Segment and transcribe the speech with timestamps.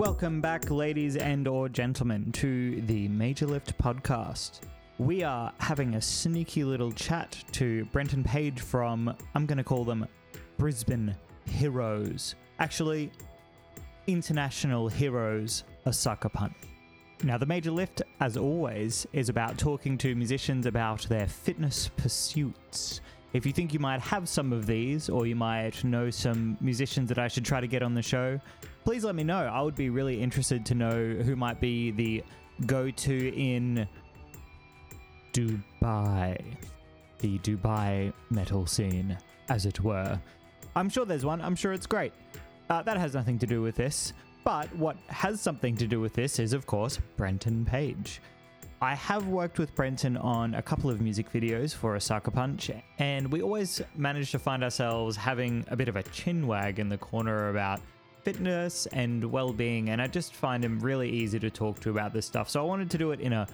[0.00, 4.60] Welcome back, ladies and or gentlemen, to the Major Lift podcast.
[4.96, 9.84] We are having a sneaky little chat to Brenton Page from, I'm going to call
[9.84, 10.08] them
[10.56, 11.14] Brisbane
[11.44, 12.34] Heroes.
[12.60, 13.12] Actually,
[14.06, 16.56] International Heroes, Osaka Punch.
[17.22, 23.02] Now, the Major Lift, as always, is about talking to musicians about their fitness pursuits.
[23.32, 27.08] If you think you might have some of these, or you might know some musicians
[27.08, 28.40] that I should try to get on the show,
[28.84, 29.44] please let me know.
[29.46, 32.24] I would be really interested to know who might be the
[32.66, 33.88] go to in
[35.32, 36.56] Dubai.
[37.18, 39.16] The Dubai metal scene,
[39.48, 40.18] as it were.
[40.74, 42.12] I'm sure there's one, I'm sure it's great.
[42.68, 44.12] Uh, that has nothing to do with this.
[44.42, 48.20] But what has something to do with this is, of course, Brenton Page.
[48.82, 53.30] I have worked with Brenton on a couple of music videos for Osaka Punch, and
[53.30, 56.96] we always manage to find ourselves having a bit of a chin wag in the
[56.96, 57.80] corner about
[58.24, 62.14] fitness and well being, and I just find him really easy to talk to about
[62.14, 62.48] this stuff.
[62.48, 63.46] So I wanted to do it in a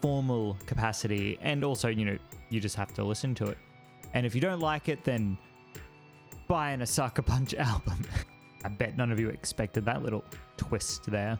[0.00, 3.58] formal capacity, and also, you know, you just have to listen to it.
[4.14, 5.36] And if you don't like it, then
[6.46, 8.06] buy an Osaka Punch album.
[8.64, 10.24] I bet none of you expected that little
[10.56, 11.36] twist there.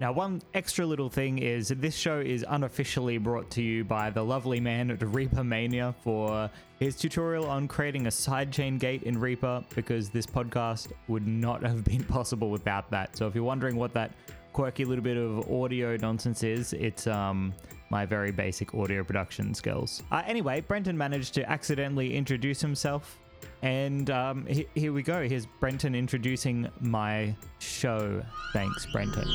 [0.00, 4.22] Now, one extra little thing is this show is unofficially brought to you by the
[4.24, 9.64] lovely man at Reaper Mania for his tutorial on creating a sidechain gate in Reaper,
[9.74, 13.16] because this podcast would not have been possible without that.
[13.16, 14.10] So, if you're wondering what that
[14.52, 17.54] quirky little bit of audio nonsense is, it's um,
[17.90, 20.02] my very basic audio production skills.
[20.10, 23.18] Uh, anyway, Brenton managed to accidentally introduce himself.
[23.62, 25.26] And um, he- here we go.
[25.26, 28.22] Here's Brenton introducing my show.
[28.52, 29.28] Thanks, Brenton.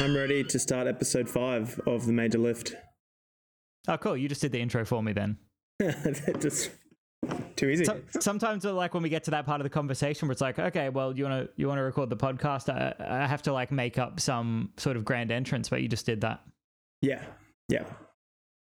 [0.00, 2.74] I'm ready to start episode five of the Major Lift.
[3.88, 4.16] Oh, cool.
[4.16, 5.36] You just did the intro for me then.
[6.40, 6.70] Just
[7.56, 7.84] too easy.
[7.84, 10.40] So, sometimes, uh, like when we get to that part of the conversation where it's
[10.40, 13.42] like, okay, well, you want to you want to record the podcast, I, I have
[13.42, 16.40] to like make up some sort of grand entrance, but you just did that.
[17.00, 17.22] yeah,
[17.68, 17.84] yeah.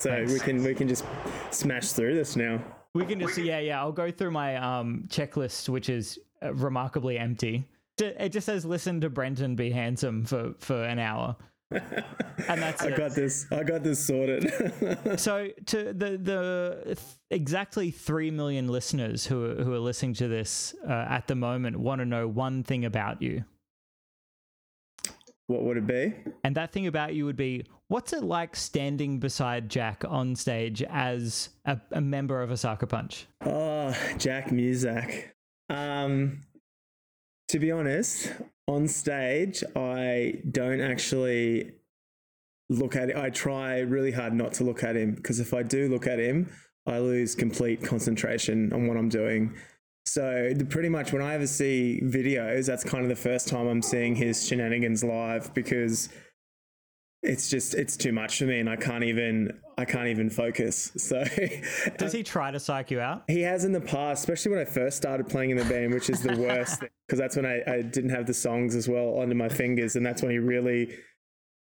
[0.00, 0.32] So Thanks.
[0.32, 1.04] we can we can just
[1.50, 2.62] smash through this now.
[2.94, 3.80] We can just yeah yeah.
[3.80, 7.66] I'll go through my um checklist, which is uh, remarkably empty.
[8.00, 11.36] It just says listen to Brenton be handsome for for an hour,
[11.70, 11.82] and
[12.62, 12.96] that's I it.
[12.96, 13.46] got this.
[13.52, 14.52] I got this sorted.
[15.18, 16.98] So to the the th-
[17.30, 21.76] exactly three million listeners who are, who are listening to this uh, at the moment
[21.78, 23.44] want to know one thing about you.
[25.46, 26.14] what would it be?
[26.44, 30.82] And that thing about you would be what's it like standing beside Jack on stage
[30.82, 33.26] as a, a member of Osaka Punch?
[33.44, 35.24] Oh, Jack Muzak.
[35.70, 36.40] Um,
[37.48, 38.32] to be honest,
[38.66, 41.72] on stage, I don't actually
[42.68, 43.16] look at it.
[43.16, 46.18] I try really hard not to look at him because if I do look at
[46.18, 46.50] him,
[46.86, 49.54] I lose complete concentration on what I'm doing.
[50.04, 53.82] So pretty much when I ever see videos, that's kind of the first time I'm
[53.82, 56.08] seeing his shenanigans live because
[57.22, 60.92] it's just it's too much for me and I can't even I can't even focus.
[60.98, 61.24] So
[61.96, 63.24] Does he try to psych you out?
[63.28, 66.10] he has in the past, especially when I first started playing in the band, which
[66.10, 69.34] is the worst because that's when I, I didn't have the songs as well under
[69.34, 70.94] my fingers, and that's when he really,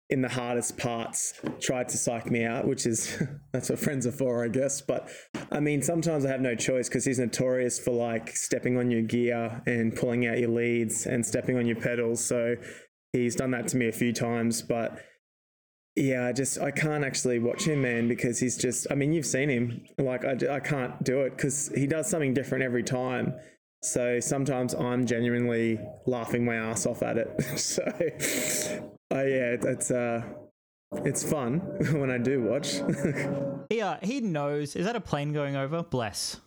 [0.09, 3.21] in the hardest parts, tried to psych me out, which is
[3.53, 4.81] that's what friends are for, I guess.
[4.81, 5.09] But
[5.51, 9.03] I mean, sometimes I have no choice because he's notorious for like stepping on your
[9.03, 12.23] gear and pulling out your leads and stepping on your pedals.
[12.23, 12.55] So
[13.13, 14.99] he's done that to me a few times, but
[15.99, 18.87] yeah, I just I can't actually watch him, man, because he's just.
[18.89, 19.83] I mean, you've seen him.
[19.97, 23.33] Like I, I can't do it because he does something different every time.
[23.81, 27.41] So sometimes I'm genuinely laughing my ass off at it.
[27.57, 30.23] so, uh, yeah, it's uh,
[31.03, 31.59] it's fun
[31.99, 32.79] when I do watch.
[33.69, 34.75] He, uh, he knows.
[34.75, 35.83] Is that a plane going over?
[35.83, 36.37] Bless.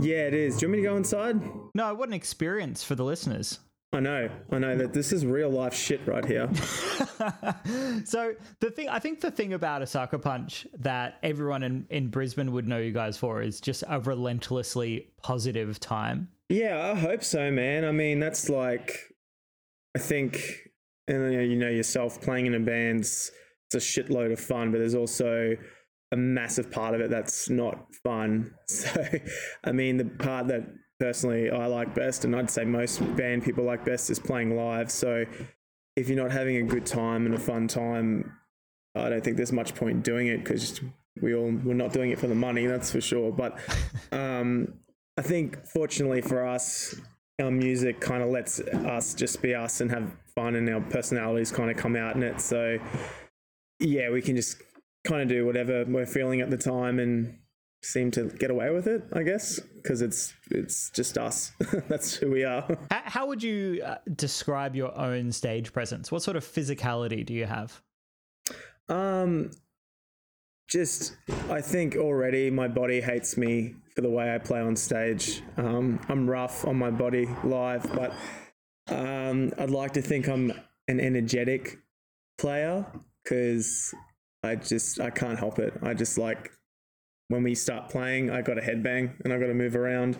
[0.00, 0.56] yeah, it is.
[0.56, 1.42] Do you want me to go inside?
[1.74, 3.58] No, what an experience for the listeners.
[3.92, 6.48] I know, I know that this is real life shit right here.
[8.04, 12.52] so the thing, I think the thing about Osaka Punch that everyone in, in Brisbane
[12.52, 16.28] would know you guys for is just a relentlessly positive time.
[16.48, 17.84] Yeah, I hope so, man.
[17.84, 18.96] I mean, that's like,
[19.96, 20.40] I think,
[21.08, 23.32] and you know, you know yourself, playing in a band's
[23.72, 25.56] it's a shitload of fun, but there's also
[26.12, 28.54] a massive part of it that's not fun.
[28.66, 29.04] So,
[29.64, 30.62] I mean, the part that
[31.00, 34.90] personally I like best, and I'd say most band people like best, is playing live.
[34.90, 35.24] So,
[35.96, 38.36] if you're not having a good time and a fun time,
[38.94, 40.80] I don't think there's much point in doing it because
[41.20, 43.32] we all we're not doing it for the money, that's for sure.
[43.32, 43.58] But
[44.12, 44.74] um,
[45.16, 46.94] I think fortunately for us,
[47.40, 51.50] our music kind of lets us just be us and have fun, and our personalities
[51.50, 52.40] kind of come out in it.
[52.40, 52.78] So
[53.78, 54.62] yeah, we can just
[55.04, 57.38] kind of do whatever we're feeling at the time, and
[57.82, 61.52] seem to get away with it, I guess, because it's it's just us.
[61.88, 62.66] That's who we are.
[62.90, 66.12] How, would you uh, describe your own stage presence?
[66.12, 67.80] What sort of physicality do you have?
[68.88, 69.50] Um,
[70.68, 71.16] just
[71.48, 75.42] I think already my body hates me for the way I play on stage.
[75.56, 78.12] Um, I'm rough on my body live, but
[78.88, 80.52] um, I'd like to think I'm
[80.88, 81.78] an energetic
[82.38, 82.84] player
[83.22, 83.94] because
[84.42, 85.74] I just I can't help it.
[85.82, 86.50] I just like
[87.30, 90.18] when we start playing, I got a headbang and I got to move around.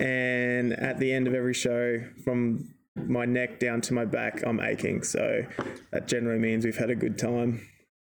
[0.00, 4.60] And at the end of every show, from my neck down to my back, I'm
[4.60, 5.04] aching.
[5.04, 5.44] So
[5.92, 7.66] that generally means we've had a good time.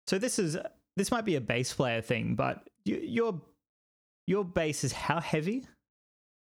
[0.07, 0.57] So this is
[0.95, 3.41] this might be a bass player thing, but y- your
[4.25, 5.65] your bass is how heavy,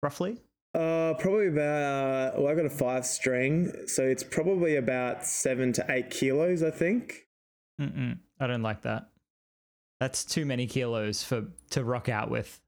[0.03, 0.39] roughly?
[0.75, 2.37] Uh, probably about.
[2.39, 6.69] Well, I've got a five string, so it's probably about seven to eight kilos, I
[6.71, 7.27] think.
[7.79, 9.10] Mm-mm, I don't like that.
[10.01, 12.59] That's too many kilos for to rock out with.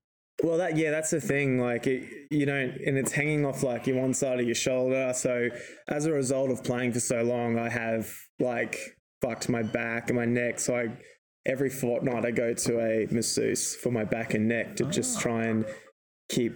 [0.44, 1.60] Well, that yeah, that's the thing.
[1.60, 5.14] Like it, you don't, and it's hanging off like your one side of your shoulder.
[5.16, 5.50] So
[5.88, 8.78] as a result of playing for so long, I have like
[9.20, 10.60] fucked my back and my neck.
[10.60, 10.90] So I
[11.44, 15.22] every fortnight I go to a masseuse for my back and neck to just ah.
[15.22, 15.66] try and
[16.30, 16.54] keep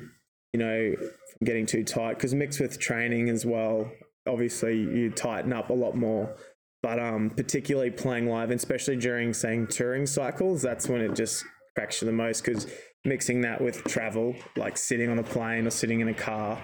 [0.54, 2.18] you know from getting too tight.
[2.18, 3.90] Because mixed with training as well,
[4.28, 6.36] obviously you tighten up a lot more.
[6.84, 11.44] But um, particularly playing live, and especially during saying touring cycles, that's when it just
[11.76, 12.68] cracks you the most because
[13.04, 16.62] mixing that with travel, like sitting on a plane or sitting in a car,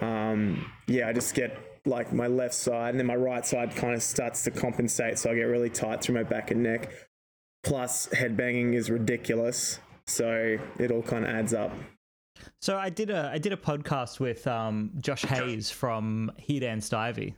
[0.00, 3.94] um, yeah, I just get like my left side and then my right side kind
[3.94, 5.18] of starts to compensate.
[5.18, 6.92] So I get really tight through my back and neck.
[7.64, 9.78] Plus, headbanging is ridiculous.
[10.06, 11.72] So it all kind of adds up.
[12.60, 16.92] So I did a I did a podcast with um, Josh Hayes from He Danced
[16.92, 17.36] Ivy.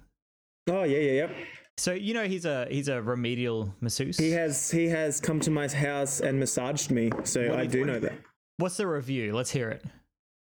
[0.68, 1.36] Oh, yeah, yeah, yep.
[1.76, 4.16] So you know he's a he's a remedial masseuse.
[4.18, 7.72] He has he has come to my house and massaged me, so What I did-
[7.72, 8.12] do know that.
[8.58, 9.34] What's the review?
[9.34, 9.84] Let's hear it.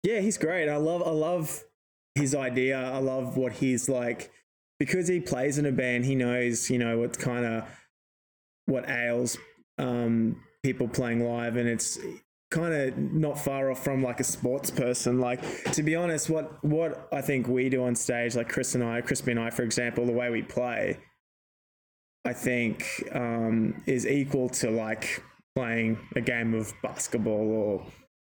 [0.03, 0.69] Yeah, he's great.
[0.69, 1.63] I love I love
[2.13, 2.77] his idea.
[2.79, 4.31] I love what he's like
[4.79, 6.05] because he plays in a band.
[6.05, 7.63] He knows you know what kind of
[8.67, 9.37] what ails
[9.79, 11.97] um, people playing live, and it's
[12.51, 15.19] kind of not far off from like a sports person.
[15.19, 15.41] Like
[15.73, 19.01] to be honest, what what I think we do on stage, like Chris and I,
[19.01, 20.99] Crispy and I, for example, the way we play,
[22.25, 25.23] I think um, is equal to like
[25.55, 27.85] playing a game of basketball or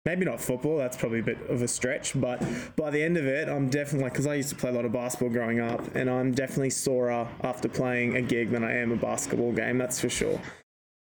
[0.05, 0.77] maybe not football.
[0.77, 2.43] That's probably a bit of a stretch, but
[2.77, 4.93] by the end of it, I'm definitely because I used to play a lot of
[4.93, 8.97] basketball growing up, and I'm definitely sorer after playing a gig than I am a
[8.97, 9.79] basketball game.
[9.79, 10.41] That's for sure.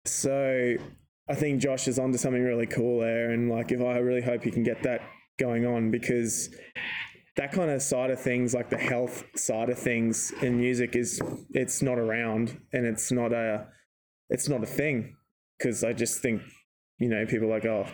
[0.05, 0.77] So
[1.29, 4.45] I think Josh is onto something really cool there, and like if I really hope
[4.45, 5.01] he can get that
[5.39, 6.51] going on because
[7.37, 11.21] that kind of side of things, like the health side of things in music, is
[11.51, 13.67] it's not around and it's not a
[14.29, 15.17] it's not a thing
[15.59, 16.43] because I just think
[16.99, 17.87] you know people like oh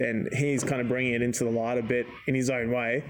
[0.00, 3.04] and he's kind of bringing it into the light a bit in his own way.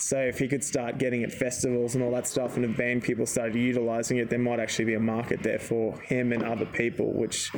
[0.00, 3.04] So if he could start getting at festivals and all that stuff, and if band
[3.04, 6.66] people started utilizing it, there might actually be a market there for him and other
[6.66, 7.12] people.
[7.12, 7.52] Which,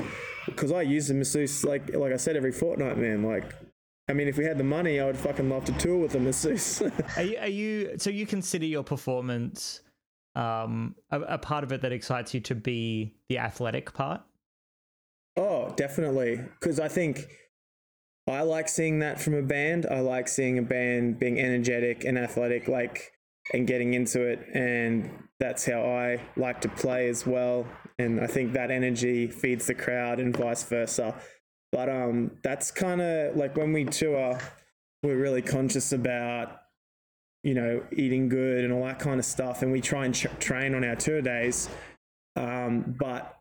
[0.44, 3.22] because I use the masseuse like like I said every fortnight, man.
[3.22, 3.50] Like,
[4.08, 6.24] I mean, if we had the money, I would fucking love to tour with them,
[6.26, 6.82] masseuse.
[7.16, 9.80] Are you, are you so you consider your performance
[10.34, 14.22] um, a, a part of it that excites you to be the athletic part?
[15.36, 16.36] Oh, definitely.
[16.36, 17.26] Because I think
[18.26, 19.86] I like seeing that from a band.
[19.90, 23.12] I like seeing a band being energetic and athletic, like,
[23.52, 24.40] and getting into it.
[24.54, 27.66] And that's how I like to play as well.
[27.98, 31.14] And I think that energy feeds the crowd and vice versa.
[31.74, 34.38] But um, that's kind of like when we tour,
[35.02, 36.60] we're really conscious about
[37.42, 39.62] you know, eating good and all that kind of stuff.
[39.62, 41.68] And we try and train on our tour days.
[42.36, 43.36] Um, but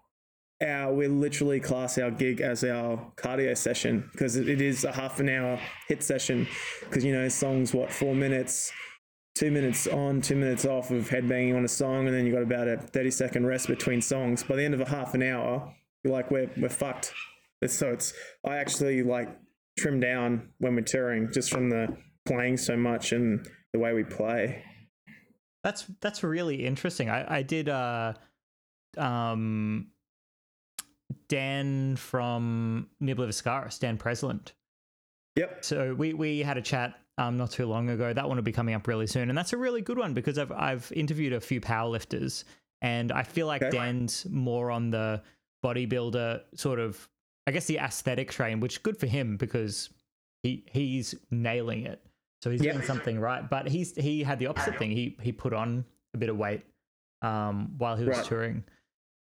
[0.61, 4.91] our, we literally class our gig as our cardio session because it it is a
[4.91, 6.47] half an hour hit session.
[6.81, 8.73] Because, you know, songs, what, four minutes,
[9.35, 12.07] two minutes on, two minutes off of headbanging on a song.
[12.07, 14.43] And then you got about a 30 second rest between songs.
[14.43, 15.73] By the end of a half an hour,
[16.03, 17.13] you're like, we're, we're fucked.
[17.71, 18.13] So it's,
[18.45, 19.29] I actually like
[19.77, 24.03] trim down when we're touring just from the playing so much and the way we
[24.03, 24.63] play.
[25.63, 27.09] That's that's really interesting.
[27.09, 28.13] I I did uh
[28.97, 29.87] um
[31.29, 34.51] Dan from Ne Obliviscaris, Dan Presland.
[35.35, 35.65] Yep.
[35.65, 38.13] So we we had a chat um not too long ago.
[38.13, 40.37] That one will be coming up really soon, and that's a really good one because
[40.37, 42.43] I've I've interviewed a few powerlifters,
[42.81, 43.75] and I feel like Okay.
[43.75, 45.21] Dan's more on the
[45.63, 47.07] bodybuilder sort of,
[47.47, 49.89] I guess the aesthetic train, which good for him because
[50.43, 52.01] he he's nailing it.
[52.41, 52.73] So he's Yep.
[52.75, 53.47] doing something right.
[53.49, 54.91] But he's he had the opposite thing.
[54.91, 56.61] He he put on a bit of weight
[57.21, 58.25] um while he was Right.
[58.25, 58.63] touring.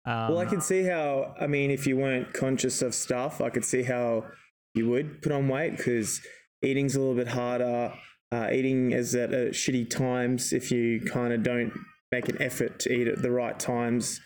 [0.05, 1.35] Um, Well, I can see how.
[1.39, 4.25] I mean, if you weren't conscious of stuff, I could see how
[4.73, 6.21] you would put on weight because
[6.61, 7.93] eating's a little bit harder.
[8.31, 11.73] Uh, eating is at uh, shitty times if you kind of don't
[12.11, 14.21] make an effort to eat at the right times.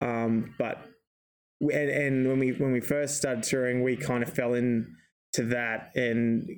[0.00, 0.78] Um, but
[1.60, 4.92] and, and when we when we first started touring, we kind of fell into
[5.36, 6.48] that, and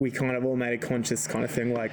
[0.00, 1.92] we kind of all made a conscious kind of thing like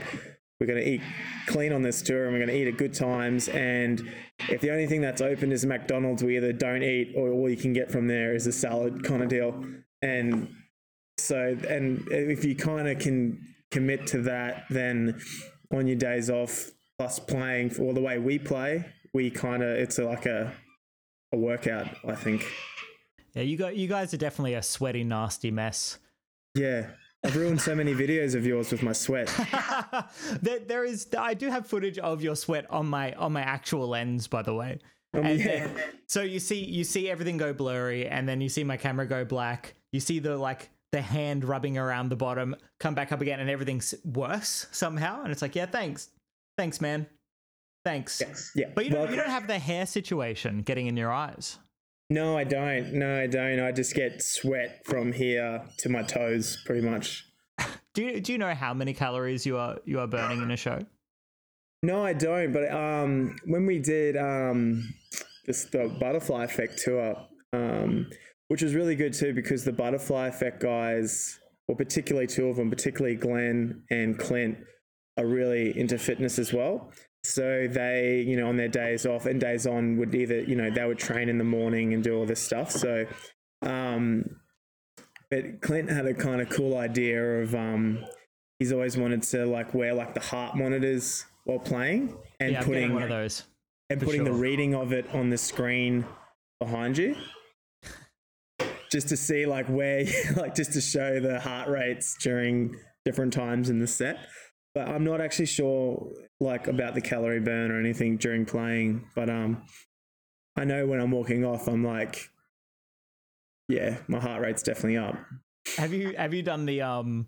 [0.61, 1.01] we're going to eat
[1.47, 3.49] clean on this tour and we're going to eat at good times.
[3.49, 3.99] And
[4.47, 7.57] if the only thing that's open is McDonald's, we either don't eat or all you
[7.57, 9.65] can get from there is a salad kind of deal.
[10.03, 10.49] And
[11.17, 13.41] so, and if you kind of can
[13.71, 15.19] commit to that, then
[15.73, 19.97] on your days off, plus playing or the way we play, we kind of, it's
[19.97, 20.53] like a,
[21.31, 22.45] a workout, I think.
[23.33, 25.99] Yeah, you got you guys are definitely a sweaty, nasty mess.
[26.55, 26.87] Yeah,
[27.23, 29.27] I've ruined so many videos of yours with my sweat.
[30.41, 33.87] there, there is, I do have footage of your sweat on my on my actual
[33.87, 34.79] lens, by the way.
[35.13, 35.45] Um, And yeah.
[35.45, 39.05] then, so you see you see everything go blurry, and then you see my camera
[39.05, 39.75] go black.
[39.91, 43.49] You see the like the hand rubbing around the bottom, come back up again, and
[43.49, 45.23] everything's worse somehow.
[45.23, 46.09] And it's like, yeah, thanks,
[46.57, 47.07] thanks, man,
[47.85, 48.51] thanks.
[48.55, 51.59] yeah, But you don't, well, you don't have the hair situation getting in your eyes.
[52.09, 52.93] No, I don't.
[52.93, 53.61] No, I don't.
[53.61, 57.25] I just get sweat from here to my toes, pretty much.
[57.93, 60.55] Do you, do you know how many calories you are you are burning in a
[60.55, 60.79] show?
[61.83, 62.53] No, I don't.
[62.53, 64.93] But um, when we did um,
[65.45, 67.17] this the butterfly effect tour,
[67.51, 68.07] um,
[68.47, 72.69] which was really good too, because the butterfly effect guys, or particularly two of them,
[72.69, 74.57] particularly Glenn and Clint,
[75.17, 76.91] are really into fitness as well.
[77.23, 80.71] So they, you know, on their days off and days on, would either, you know,
[80.71, 82.71] they would train in the morning and do all this stuff.
[82.71, 83.05] So,
[83.61, 84.25] um,
[85.29, 88.03] but Clint had a kind of cool idea of um,
[88.59, 92.93] he's always wanted to like wear like the heart monitors while playing and yeah, putting
[92.93, 93.43] one of those.
[93.89, 96.05] and putting the reading of it on the screen
[96.59, 97.15] behind you
[98.91, 102.75] just to see like where like just to show the heart rates during
[103.05, 104.19] different times in the set
[104.73, 109.29] but i'm not actually sure like about the calorie burn or anything during playing but
[109.29, 109.61] um
[110.55, 112.29] i know when i'm walking off i'm like
[113.67, 115.15] yeah my heart rate's definitely up
[115.77, 117.27] Have you have you done the um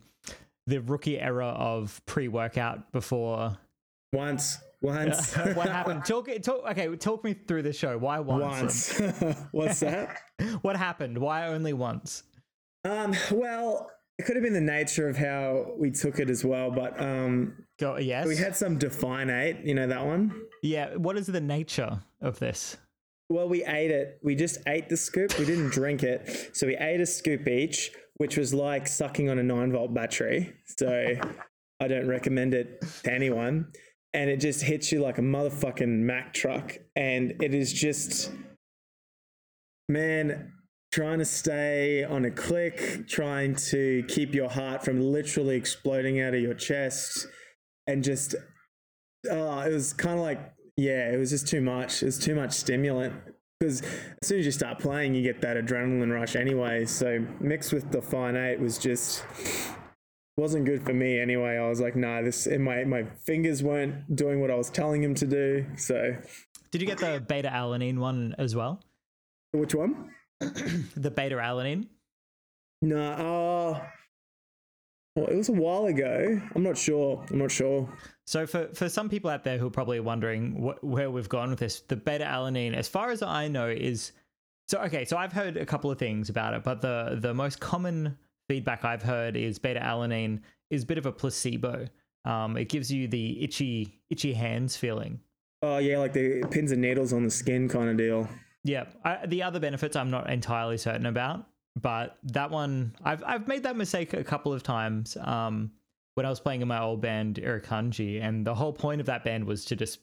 [0.66, 3.58] the rookie error of pre workout before?
[4.14, 6.06] once once what happened?
[6.06, 6.66] Talk talk.
[6.72, 7.98] Okay, talk me through the show.
[7.98, 9.00] Why once?
[9.00, 10.18] once what's that
[10.62, 11.18] what happened?
[11.18, 12.24] Why only once?
[12.86, 16.70] Um, well, it could have been the nature of how we took it as well,
[16.72, 18.28] but um, Go yes.
[18.28, 20.34] we had some Define 8, you know that one?
[20.62, 20.96] yeah.
[20.96, 22.78] What is the nature of this?
[23.30, 24.20] Well, we ate it.
[24.22, 25.38] We just ate the scoop.
[25.40, 26.52] We didn't drink it.
[26.54, 30.54] So we ate a scoop each, which was like sucking on a 9 volt battery.
[30.78, 31.16] So
[31.80, 33.72] I don't recommend it to anyone.
[34.14, 36.78] And it just hits you like a motherfucking Mack truck.
[36.96, 38.32] And it is just,
[39.90, 40.52] man,
[40.94, 46.36] trying to stay on a click, trying to keep your heart from literally exploding out
[46.36, 47.26] of your chest,
[47.88, 48.36] and just,
[49.30, 52.04] oh, it was kind of like, yeah, it was just too much.
[52.04, 53.14] It was too much stimulant.
[53.60, 56.86] Because as soon as you start playing, you get that adrenaline rush anyway.
[56.86, 59.26] So mixed with the Fine 8 was just
[60.38, 61.58] wasn't good for me anyway.
[61.58, 65.02] I was like, nah, this and my my fingers weren't doing what I was telling
[65.02, 65.66] him to do.
[65.78, 66.18] So
[66.72, 68.84] Did you get the beta alanine one as well?
[69.54, 70.10] which one?
[70.96, 71.88] The beta alanine.
[72.82, 73.88] No, uh,
[75.16, 76.42] well, it was a while ago.
[76.56, 77.24] I'm not sure.
[77.30, 77.88] I'm not sure.
[78.26, 81.50] So for for some people out there who are probably wondering wh- where we've gone
[81.52, 84.14] with this, the beta alanine, as far as I know, is
[84.68, 85.06] so okay.
[85.06, 88.18] So I've heard a couple of things about it, but the the most common
[88.50, 91.88] feedback I've heard is beta alanine is a bit of a placebo.
[92.26, 95.20] Um, it gives you the itchy itchy hands feeling.
[95.62, 98.28] Oh yeah, like the pins and needles on the skin kind of deal.
[98.64, 101.46] Yeah, I, the other benefits I'm not entirely certain about,
[101.80, 105.18] but that one I've I've made that mistake a couple of times.
[105.20, 105.72] Um,
[106.16, 109.24] when I was playing in my old band Irukandji, and the whole point of that
[109.24, 110.00] band was to just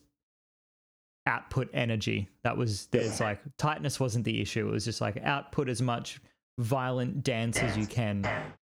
[1.25, 2.29] output energy.
[2.43, 4.67] That was there's like tightness wasn't the issue.
[4.67, 6.19] It was just like output as much
[6.59, 8.27] violent dance as you can,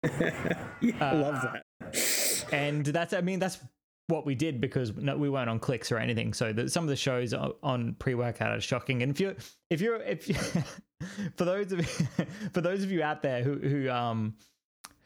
[0.20, 2.46] yeah, I love that.
[2.52, 3.58] and that's I mean that's
[4.08, 6.32] what we did because no, we weren't on clicks or anything.
[6.34, 9.02] So the, some of the shows on pre-workout are shocking.
[9.02, 9.34] And if you're
[9.70, 10.34] if you're if you,
[11.36, 14.34] for those of you, for those of you out there who who um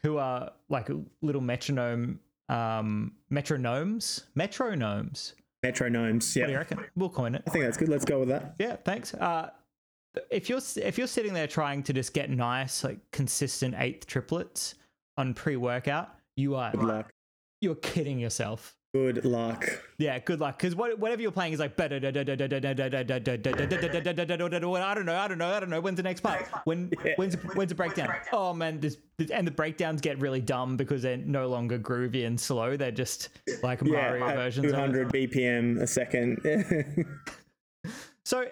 [0.03, 0.89] who are like
[1.21, 5.33] little metronome um metronomes metronomes.
[5.65, 6.35] Metronomes.
[6.35, 6.79] yeah What do you reckon?
[6.95, 7.43] We'll coin it.
[7.47, 7.89] I think that's good.
[7.89, 8.55] Let's go with that.
[8.59, 9.13] Yeah, thanks.
[9.13, 9.49] Uh,
[10.29, 14.75] if you're if you're sitting there trying to just get nice like consistent eighth triplets
[15.17, 17.09] on pre-workout, you are Good luck.
[17.61, 18.76] you're kidding yourself.
[18.97, 19.65] Good luck.
[19.99, 20.57] Yeah, good luck.
[20.57, 22.23] Because whatever you're playing is like I don't know, I
[25.27, 25.81] don't know, I don't know.
[25.81, 26.47] When's the next part?
[26.65, 28.09] When when's when's the breakdown?
[28.31, 28.97] Oh man, this
[29.31, 32.75] and the breakdowns get really dumb because they're no longer groovy and slow.
[32.75, 33.29] They're just
[33.61, 34.71] like Mario versions.
[34.71, 36.41] Two hundred BPM a second.
[38.25, 38.47] so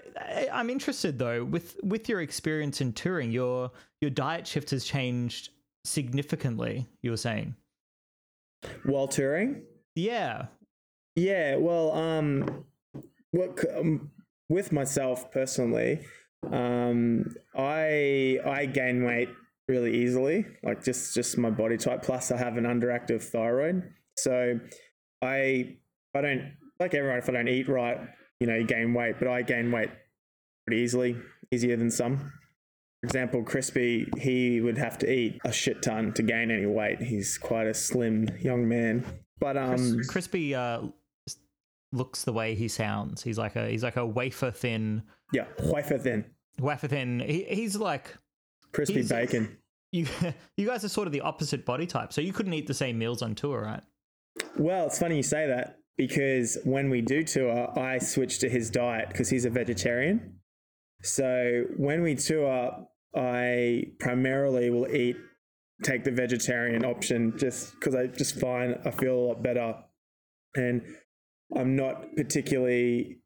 [0.53, 5.49] I'm interested though with with your experience in touring, your your diet shift has changed
[5.85, 6.87] significantly.
[7.01, 7.55] You were saying
[8.83, 9.63] while touring.
[9.95, 10.47] Yeah.
[11.15, 11.55] Yeah.
[11.55, 12.65] Well, um,
[13.31, 14.11] what um,
[14.49, 16.01] with myself personally,
[16.51, 19.29] um, I I gain weight
[19.67, 22.03] really easily, like just just my body type.
[22.03, 23.83] Plus, I have an underactive thyroid,
[24.17, 24.59] so
[25.21, 25.77] I
[26.13, 27.19] I don't like everyone.
[27.19, 27.99] If I don't eat right,
[28.39, 29.89] you know, you gain weight, but I gain weight
[30.67, 31.15] pretty easily,
[31.51, 32.17] easier than some.
[33.01, 37.01] For example, Crispy, he would have to eat a shit ton to gain any weight.
[37.01, 39.05] He's quite a slim young man.
[39.39, 40.81] But um, Crispy uh,
[41.91, 43.23] looks the way he sounds.
[43.23, 45.03] He's like a he's like a wafer thin.
[45.33, 46.25] Yeah, wafer thin.
[46.59, 47.19] Wafer thin.
[47.19, 48.15] He, he's like
[48.71, 49.57] crispy he's, bacon.
[49.91, 50.07] You
[50.57, 52.97] you guys are sort of the opposite body type, so you couldn't eat the same
[52.97, 53.81] meals on tour, right?
[54.57, 58.69] Well, it's funny you say that because when we do tour, I switch to his
[58.69, 60.39] diet because he's a vegetarian.
[61.01, 65.15] So when we tour, I primarily will eat
[65.83, 69.75] take the vegetarian option just because I just find I feel a lot better.
[70.55, 70.81] And
[71.55, 73.17] I'm not particularly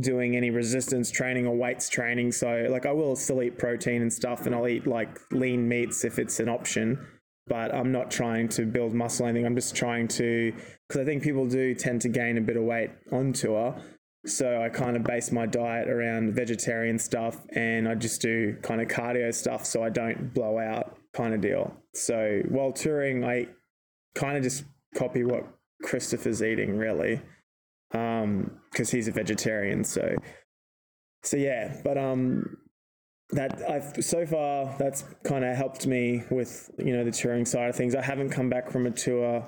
[0.00, 2.32] doing any resistance training or weights training.
[2.32, 6.04] So, like, I will still eat protein and stuff, and I'll eat like lean meats
[6.04, 7.06] if it's an option.
[7.46, 9.46] But I'm not trying to build muscle or anything.
[9.46, 10.52] I'm just trying to,
[10.88, 13.80] because I think people do tend to gain a bit of weight on tour.
[14.26, 18.80] So I kind of base my diet around vegetarian stuff and I just do kind
[18.80, 21.74] of cardio stuff so I don't blow out kind of deal.
[21.94, 23.48] So while touring, I
[24.14, 25.46] kind of just copy what
[25.82, 27.20] Christopher's eating, really,
[27.90, 29.84] because um, he's a vegetarian.
[29.84, 30.16] So,
[31.22, 32.56] so yeah, but um,
[33.30, 37.68] that I've so far that's kind of helped me with you know the touring side
[37.68, 37.94] of things.
[37.94, 39.44] I haven't come back from a tour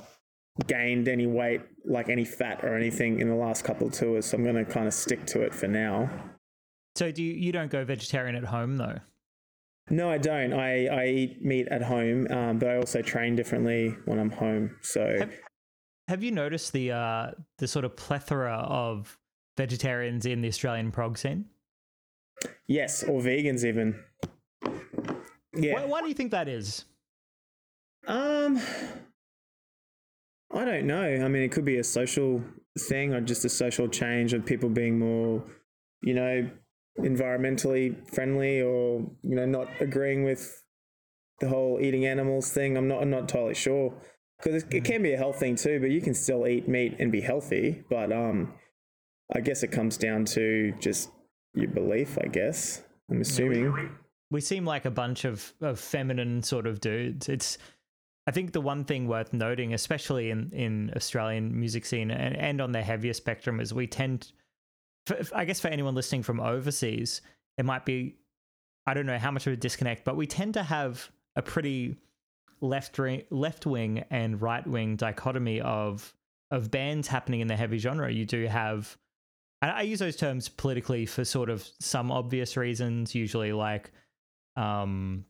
[0.66, 4.26] gained any weight, like any fat or anything in the last couple tours.
[4.26, 6.10] So I'm going to kind of stick to it for now.
[6.96, 8.98] So do you, you don't go vegetarian at home though?
[9.90, 10.52] No, I don't.
[10.52, 14.76] I, I eat meat at home, um, but I also train differently when I'm home.
[14.82, 15.32] So, have,
[16.08, 19.18] have you noticed the uh, the sort of plethora of
[19.56, 21.46] vegetarians in the Australian prog scene?
[22.66, 23.98] Yes, or vegans even.
[25.54, 25.74] Yeah.
[25.74, 26.84] Why, why do you think that is?
[28.06, 28.60] Um,
[30.52, 31.02] I don't know.
[31.02, 32.42] I mean, it could be a social
[32.78, 35.42] thing or just a social change of people being more,
[36.02, 36.48] you know,
[36.98, 40.62] environmentally friendly or you know not agreeing with
[41.40, 42.76] the whole eating animals thing.
[42.76, 43.94] I'm not I'm not totally sure
[44.38, 45.80] because it, it can be a health thing too.
[45.80, 47.84] But you can still eat meat and be healthy.
[47.88, 48.54] But um,
[49.34, 51.10] I guess it comes down to just
[51.54, 52.18] your belief.
[52.22, 53.90] I guess I'm assuming.
[54.30, 57.30] We seem like a bunch of, of feminine sort of dudes.
[57.30, 57.56] It's
[58.26, 62.60] I think the one thing worth noting, especially in, in Australian music scene and, and
[62.60, 64.32] on the heavier spectrum, is we tend
[65.08, 67.20] for, I guess for anyone listening from overseas,
[67.56, 68.16] it might be,
[68.86, 71.96] I don't know how much of a disconnect, but we tend to have a pretty
[72.60, 72.98] left
[73.30, 76.12] left wing and right wing dichotomy of
[76.50, 78.10] of bands happening in the heavy genre.
[78.10, 78.96] You do have,
[79.60, 83.92] and I use those terms politically for sort of some obvious reasons, usually like
[84.56, 85.24] um,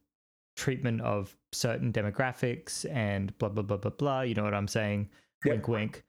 [0.57, 4.21] treatment of certain demographics and blah blah blah blah blah.
[4.23, 5.09] You know what I'm saying?
[5.45, 5.53] Yep.
[5.53, 6.05] Wink, wink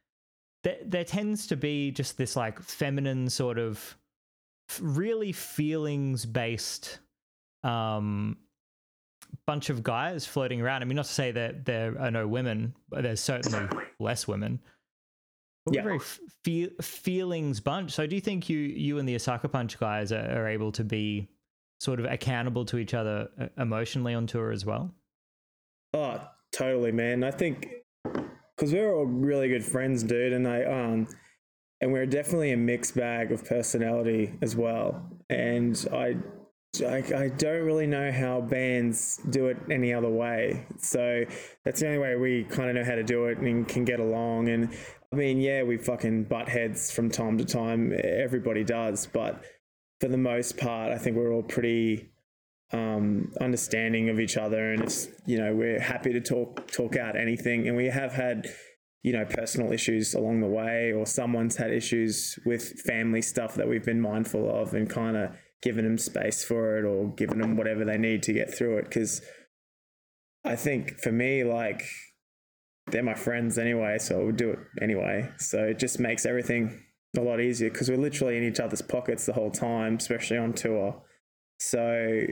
[0.64, 3.98] there, there tends to be just this like feminine sort of
[4.82, 7.00] really feelings based
[7.64, 8.38] um
[9.46, 10.82] bunch of guys floating around.
[10.82, 13.68] I mean, not to say that there are no women, but there's certainly
[14.00, 14.60] less women.
[15.66, 15.84] But yeah.
[15.84, 16.00] very
[16.44, 17.92] fe- feelings bunch.
[17.92, 20.84] So, do you think you you and the Osaka Punch guys are, are able to
[20.84, 21.28] be
[21.80, 24.92] sort of accountable to each other uh, emotionally on tour as well?
[25.94, 27.24] Oh, totally, man.
[27.24, 27.68] I think
[28.60, 31.08] because we were all really good friends, dude, and I um
[31.80, 35.02] and we are definitely a mixed bag of personality as well.
[35.30, 36.18] And I,
[36.86, 40.66] I, I don't really know how bands do it any other way.
[40.78, 41.24] So
[41.64, 44.02] that's the only way we kind of know how to do it and can get
[44.02, 44.50] along.
[44.50, 44.76] And
[45.14, 47.98] I mean, yeah, we fucking butt heads from time to time.
[48.04, 49.42] Everybody does, but
[50.02, 52.10] for the most part, I think we're all pretty
[52.72, 57.16] um, understanding of each other, and it's you know we're happy to talk talk out
[57.18, 58.48] anything, and we have had
[59.04, 63.68] you know personal issues along the way, or someone's had issues with family stuff that
[63.68, 67.58] we've been mindful of, and kind of given them space for it, or given them
[67.58, 68.86] whatever they need to get through it.
[68.86, 69.22] Because
[70.46, 71.84] I think for me, like
[72.92, 75.30] they're my friends anyway, so I would do it anyway.
[75.38, 76.84] So it just makes everything
[77.18, 80.54] a lot easier because we're literally in each other's pockets the whole time, especially on
[80.54, 81.02] tour.
[81.60, 82.26] So,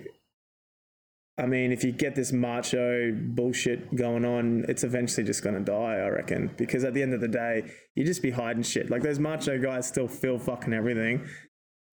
[1.40, 5.62] I mean, if you get this macho bullshit going on, it's eventually just going to
[5.62, 6.52] die, I reckon.
[6.58, 8.90] Because at the end of the day, you just be hiding shit.
[8.90, 11.28] Like those macho guys still feel fucking everything.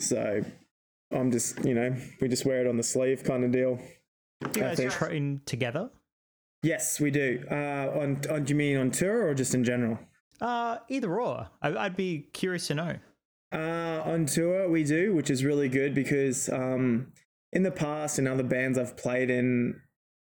[0.01, 0.43] So,
[1.13, 3.79] I'm just, you know, we just wear it on the sleeve kind of deal.
[4.51, 5.91] Do you I guys think- train together?
[6.63, 7.45] Yes, we do.
[7.51, 9.99] Uh, on, on, do you mean on tour or just in general?
[10.41, 11.49] Uh, either or.
[11.61, 12.97] I, I'd be curious to know.
[13.53, 17.13] Uh, on tour, we do, which is really good because um,
[17.55, 19.81] in the past, in other bands I've played in,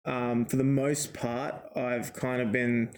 [0.05, 2.91] um, for the most part, I've kind of been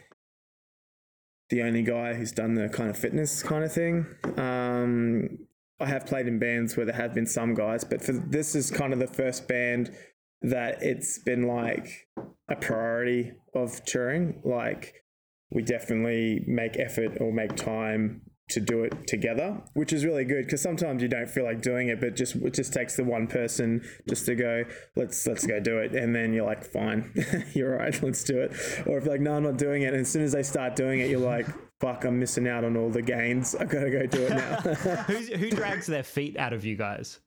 [1.51, 4.07] the only guy who's done the kind of fitness kind of thing.
[4.37, 5.39] Um,
[5.79, 8.71] I have played in bands where there have been some guys, but for this is
[8.71, 9.95] kind of the first band
[10.43, 12.09] that it's been like
[12.49, 14.41] a priority of touring.
[14.45, 15.05] Like
[15.51, 20.45] we definitely make effort or make time to do it together, which is really good
[20.45, 23.27] because sometimes you don't feel like doing it, but just it just takes the one
[23.27, 27.13] person just to go, let's let's go do it, and then you're like, fine,
[27.55, 28.53] you're right, let's do it.
[28.87, 30.77] Or if you're like, no, I'm not doing it, and as soon as they start
[30.77, 31.47] doing it, you're like,
[31.81, 33.55] fuck, I'm missing out on all the gains.
[33.57, 34.55] I've gotta go do it now.
[35.09, 37.19] Who's, who drags their feet out of you guys?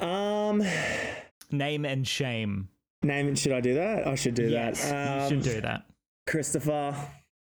[0.00, 0.62] um,
[1.52, 2.68] Name and shame.
[3.04, 3.38] name it.
[3.38, 4.06] Should I do that?
[4.08, 5.16] I should do yes, that.
[5.18, 5.84] you Um, should do that.
[6.26, 6.96] Christopher.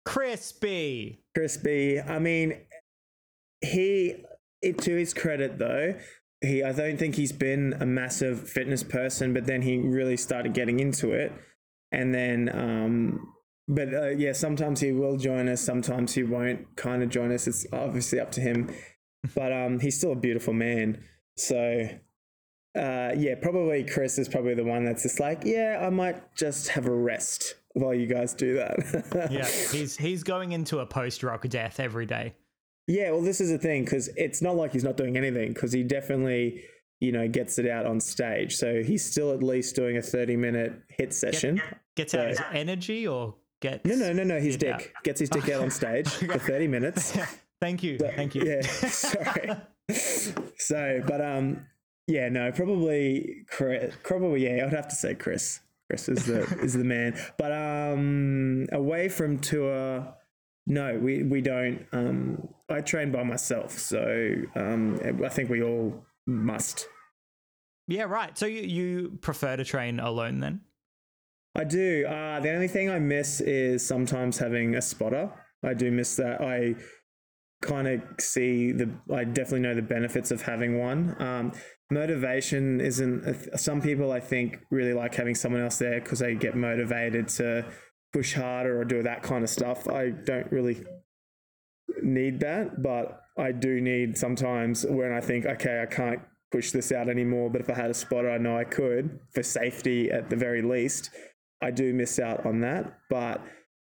[0.05, 1.21] Crispy.
[1.35, 2.01] Crispy.
[2.01, 2.57] I mean,
[3.61, 4.23] he,
[4.61, 5.95] it, to his credit though,
[6.41, 10.53] he I don't think he's been a massive fitness person, but then he really started
[10.53, 11.33] getting into it,
[11.91, 13.33] and then um,
[13.67, 17.45] but uh, yeah, sometimes he will join us, sometimes he won't kind of join us.
[17.47, 18.73] It's obviously up to him,
[19.35, 21.03] but um, he's still a beautiful man.
[21.37, 21.89] So
[22.75, 26.69] uh, yeah, probably Chris is probably the one that's just like, yeah, I might just
[26.69, 29.29] have a rest while you guys do that.
[29.31, 32.35] Yeah, he's he's going into a post rock death every day.
[32.87, 35.71] Yeah, well, this is the thing because it's not like he's not doing anything because
[35.71, 36.63] he definitely,
[36.99, 38.55] you know, gets it out on stage.
[38.55, 41.61] So he's still at least doing a 30 minute hit session.
[41.95, 44.39] Gets out his energy or gets No, no, no, no.
[44.39, 44.83] His dick out.
[45.03, 47.15] gets his dick out on stage for 30 minutes.
[47.61, 48.43] Thank you, thank you.
[48.45, 49.51] Yeah, sorry.
[50.57, 51.65] so, but um,
[52.07, 53.93] yeah, no, probably Chris.
[54.03, 54.65] Probably yeah.
[54.65, 55.59] I'd have to say Chris.
[55.89, 57.19] Chris is the is the man.
[57.37, 60.13] But um, away from tour,
[60.67, 61.85] no, we we don't.
[61.91, 66.87] Um, I train by myself, so um, I think we all must.
[67.87, 68.37] Yeah, right.
[68.37, 70.61] So you, you prefer to train alone then?
[71.55, 72.05] I do.
[72.05, 75.31] Uh, the only thing I miss is sometimes having a spotter.
[75.63, 76.39] I do miss that.
[76.39, 76.75] I
[77.61, 78.89] kind of see the.
[79.13, 81.15] I definitely know the benefits of having one.
[81.19, 81.51] Um,
[81.89, 83.59] motivation isn't.
[83.59, 87.65] Some people I think really like having someone else there because they get motivated to
[88.13, 89.87] push harder or do that kind of stuff.
[89.87, 90.83] I don't really
[92.01, 96.91] need that, but I do need sometimes when I think, okay, I can't push this
[96.91, 97.49] out anymore.
[97.49, 100.61] But if I had a spotter, I know I could for safety at the very
[100.61, 101.09] least.
[101.61, 102.97] I do miss out on that.
[103.09, 103.41] But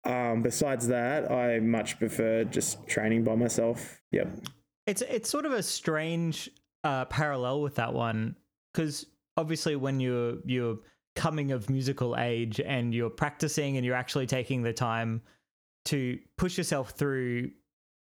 [0.05, 4.01] um, besides that, I much prefer just training by myself.
[4.11, 4.39] Yep.
[4.87, 6.49] It's it's sort of a strange
[6.83, 8.35] uh, parallel with that one
[8.73, 9.05] because
[9.37, 10.77] obviously when you're you're
[11.15, 15.21] coming of musical age and you're practicing and you're actually taking the time
[15.85, 17.51] to push yourself through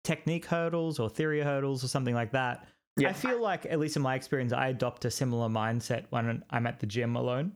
[0.03, 2.67] technique hurdles or theory hurdles or something like that.
[2.97, 3.09] Yeah.
[3.09, 6.67] I feel like at least in my experience, I adopt a similar mindset when I'm
[6.67, 7.53] at the gym alone.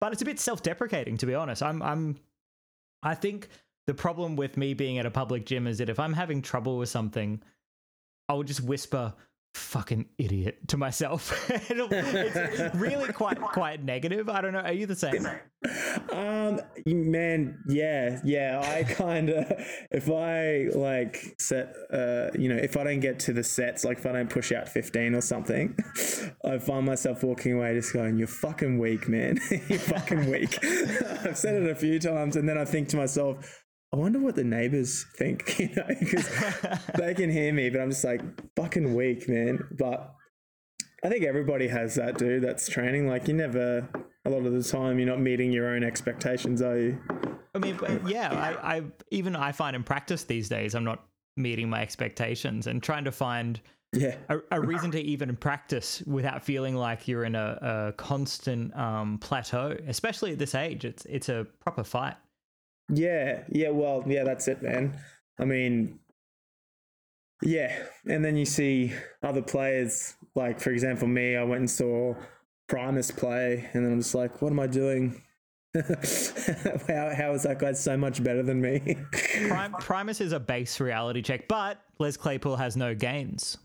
[0.00, 1.62] But it's a bit self-deprecating, to be honest.
[1.62, 2.18] I'm I'm
[3.02, 3.48] I think
[3.86, 6.78] the problem with me being at a public gym is that if I'm having trouble
[6.78, 7.42] with something,
[8.28, 9.14] I will just whisper
[9.54, 11.50] fucking idiot to myself.
[11.70, 14.28] It's really quite quite negative.
[14.28, 14.60] I don't know.
[14.60, 15.26] Are you the same?
[16.10, 18.60] Um, man, yeah, yeah.
[18.62, 19.52] I kind of,
[19.90, 23.98] if I like set, uh, you know, if I don't get to the sets, like
[23.98, 25.76] if I don't push out 15 or something,
[26.44, 29.38] I find myself walking away just going, you're fucking weak, man.
[29.68, 30.58] you're fucking weak.
[30.64, 33.59] I've said it a few times and then I think to myself,
[33.92, 36.28] I wonder what the neighbors think, you know, because
[36.98, 38.20] they can hear me, but I'm just like,
[38.56, 39.58] fucking weak, man.
[39.78, 40.14] But
[41.04, 42.42] I think everybody has that, dude.
[42.42, 43.08] That's training.
[43.08, 43.88] Like, you never,
[44.24, 46.98] a lot of the time, you're not meeting your own expectations, are you?
[47.54, 48.30] I mean, yeah,
[48.62, 51.04] I, I even I find in practice these days I'm not
[51.36, 53.60] meeting my expectations and trying to find
[53.92, 54.14] Yeah.
[54.28, 59.18] a, a reason to even practice without feeling like you're in a, a constant um,
[59.18, 59.76] plateau.
[59.88, 62.14] Especially at this age, it's it's a proper fight.
[62.92, 63.42] Yeah.
[63.50, 63.70] Yeah.
[63.70, 64.98] Well, yeah, that's it, man.
[65.38, 65.98] I mean,
[67.42, 67.76] yeah.
[68.06, 72.14] And then you see other players, like, for example, me, I went and saw
[72.68, 75.22] Primus play, and then I'm just like, what am I doing?
[75.74, 78.96] how, how is that guy so much better than me?
[79.12, 83.58] Prim- Primus is a bass reality check, but Les Claypool has no gains.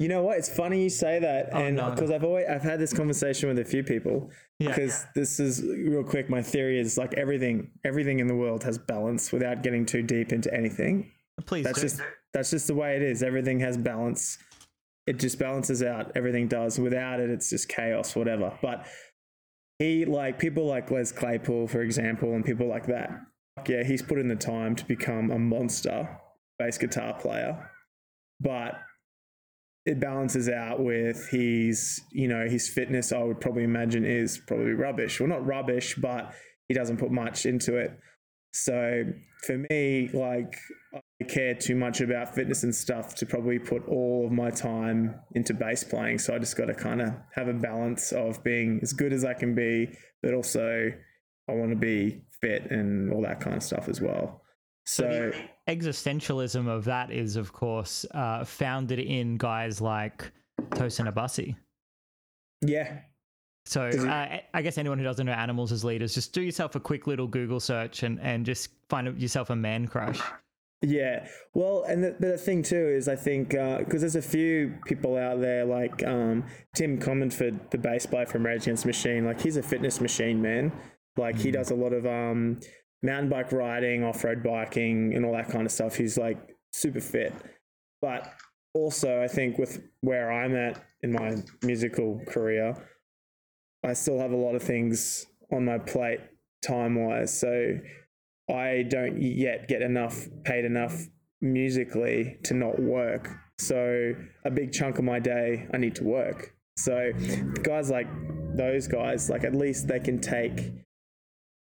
[0.00, 0.38] You know what?
[0.38, 1.90] It's funny you say that, Oh, and no.
[1.90, 4.30] because I've always I've had this conversation with a few people.
[4.58, 4.68] Yeah.
[4.68, 6.30] Because this is real quick.
[6.30, 10.32] My theory is like everything, everything in the world has balance without getting too deep
[10.32, 11.12] into anything.
[11.44, 11.82] Please That's do.
[11.88, 12.00] just
[12.32, 13.22] that's just the way it is.
[13.22, 14.38] Everything has balance.
[15.06, 16.12] It just balances out.
[16.16, 16.78] Everything does.
[16.78, 18.56] Without it, it's just chaos, whatever.
[18.62, 18.86] But
[19.78, 23.10] he like people like Les Claypool, for example, and people like that.
[23.68, 26.08] Yeah, he's put in the time to become a monster
[26.58, 27.70] bass guitar player,
[28.40, 28.80] but
[29.86, 33.12] it balances out with his, you know, his fitness.
[33.12, 35.20] I would probably imagine is probably rubbish.
[35.20, 36.34] Well, not rubbish, but
[36.68, 37.98] he doesn't put much into it.
[38.52, 39.04] So
[39.44, 40.56] for me, like
[40.92, 45.14] I care too much about fitness and stuff to probably put all of my time
[45.34, 46.18] into bass playing.
[46.18, 49.24] So I just got to kind of have a balance of being as good as
[49.24, 50.92] I can be, but also
[51.48, 54.42] I want to be fit and all that kind of stuff as well.
[54.86, 55.32] So
[55.68, 60.32] Existentialism of that is, of course, uh, founded in guys like
[60.70, 61.54] Tosin Abasi.
[62.60, 62.98] yeah,
[63.66, 66.80] So uh, I guess anyone who doesn't know animals as leaders, just do yourself a
[66.80, 70.20] quick little Google search and, and just find yourself a man crush.
[70.82, 75.16] Yeah, well, and the, the thing too is I think because there's a few people
[75.16, 79.40] out there like um, Tim Commerford, the bass player from Rage Against the Machine, like
[79.40, 80.72] he's a fitness machine man.
[81.18, 82.60] Like he does a lot of um,
[83.02, 85.96] mountain bike riding, off road biking, and all that kind of stuff.
[85.96, 86.38] He's like
[86.72, 87.32] super fit,
[88.00, 88.32] but
[88.74, 92.74] also I think with where I'm at in my musical career,
[93.84, 96.20] I still have a lot of things on my plate
[96.64, 97.38] time wise.
[97.38, 97.78] So
[98.50, 101.06] I don't yet get enough paid enough
[101.40, 103.28] musically to not work.
[103.58, 106.54] So a big chunk of my day I need to work.
[106.76, 107.12] So
[107.62, 108.08] guys like
[108.56, 110.72] those guys, like at least they can take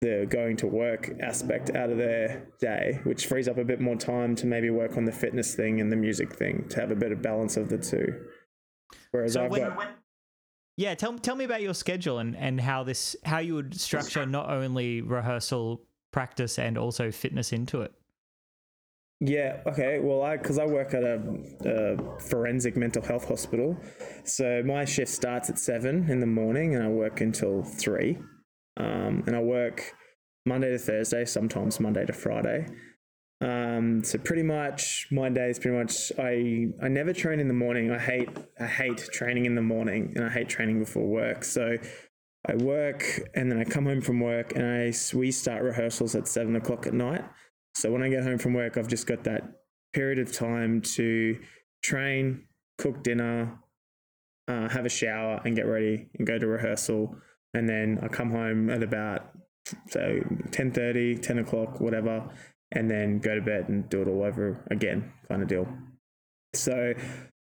[0.03, 3.97] the going to work aspect out of their day, which frees up a bit more
[3.97, 6.97] time to maybe work on the fitness thing and the music thing to have a
[6.97, 8.27] better balance of the two.
[9.13, 9.89] Whereas So I've when, got when-
[10.77, 14.27] yeah, tell tell me about your schedule and, and how this how you would structure
[14.27, 17.93] not only rehearsal, practice, and also fitness into it.
[19.21, 19.61] Yeah.
[19.67, 20.01] Okay.
[20.01, 21.21] Well, I because I work at a,
[21.65, 23.77] a forensic mental health hospital,
[24.25, 28.19] so my shift starts at seven in the morning, and I work until three.
[28.77, 29.95] Um, and I work
[30.47, 32.67] Monday to Thursday, sometimes Monday to Friday.
[33.41, 37.55] Um, so pretty much my day is pretty much I I never train in the
[37.55, 37.91] morning.
[37.91, 41.45] I hate I hate training in the morning, and I hate training before work.
[41.45, 41.77] So
[42.47, 43.05] I work,
[43.35, 46.87] and then I come home from work, and I we start rehearsals at seven o'clock
[46.87, 47.25] at night.
[47.75, 49.43] So when I get home from work, I've just got that
[49.93, 51.39] period of time to
[51.83, 52.45] train,
[52.79, 53.59] cook dinner,
[54.47, 57.17] uh, have a shower, and get ready and go to rehearsal.
[57.55, 59.31] And then I come home at about
[59.89, 62.29] so 10.30, 10 o'clock, whatever,
[62.73, 65.69] and then go to bed and do it all over again, kind of deal.
[66.55, 66.95] So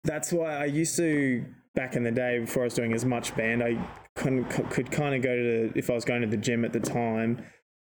[0.04, 3.35] that's why I used to back in the day before I was doing as much
[3.37, 3.76] band, I
[4.16, 4.48] could,
[4.90, 7.44] kind of go to the, if I was going to the gym at the time,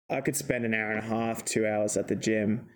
[0.08, 2.68] I could spend an hour and a half, two hours at the gym,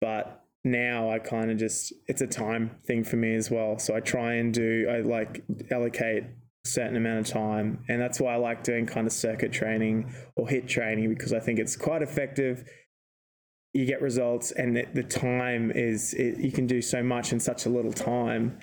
[0.00, 3.78] but now I kind of just it's a time thing for me as well.
[3.78, 6.24] So I try and do I like allocate
[6.66, 10.48] certain amount of time, and that's why I like doing kind of circuit training or
[10.48, 12.64] hit training because I think it's quite effective.
[13.72, 17.40] You get results, and the, the time is it, you can do so much in
[17.40, 18.58] such a little time,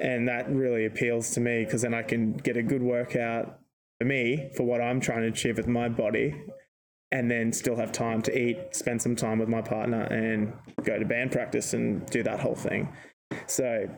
[0.00, 3.58] and that really appeals to me because then I can get a good workout
[3.98, 6.34] for me for what I'm trying to achieve with my body
[7.12, 10.98] and then still have time to eat, spend some time with my partner, and go
[10.98, 12.92] to band practice and do that whole thing.
[13.46, 13.88] So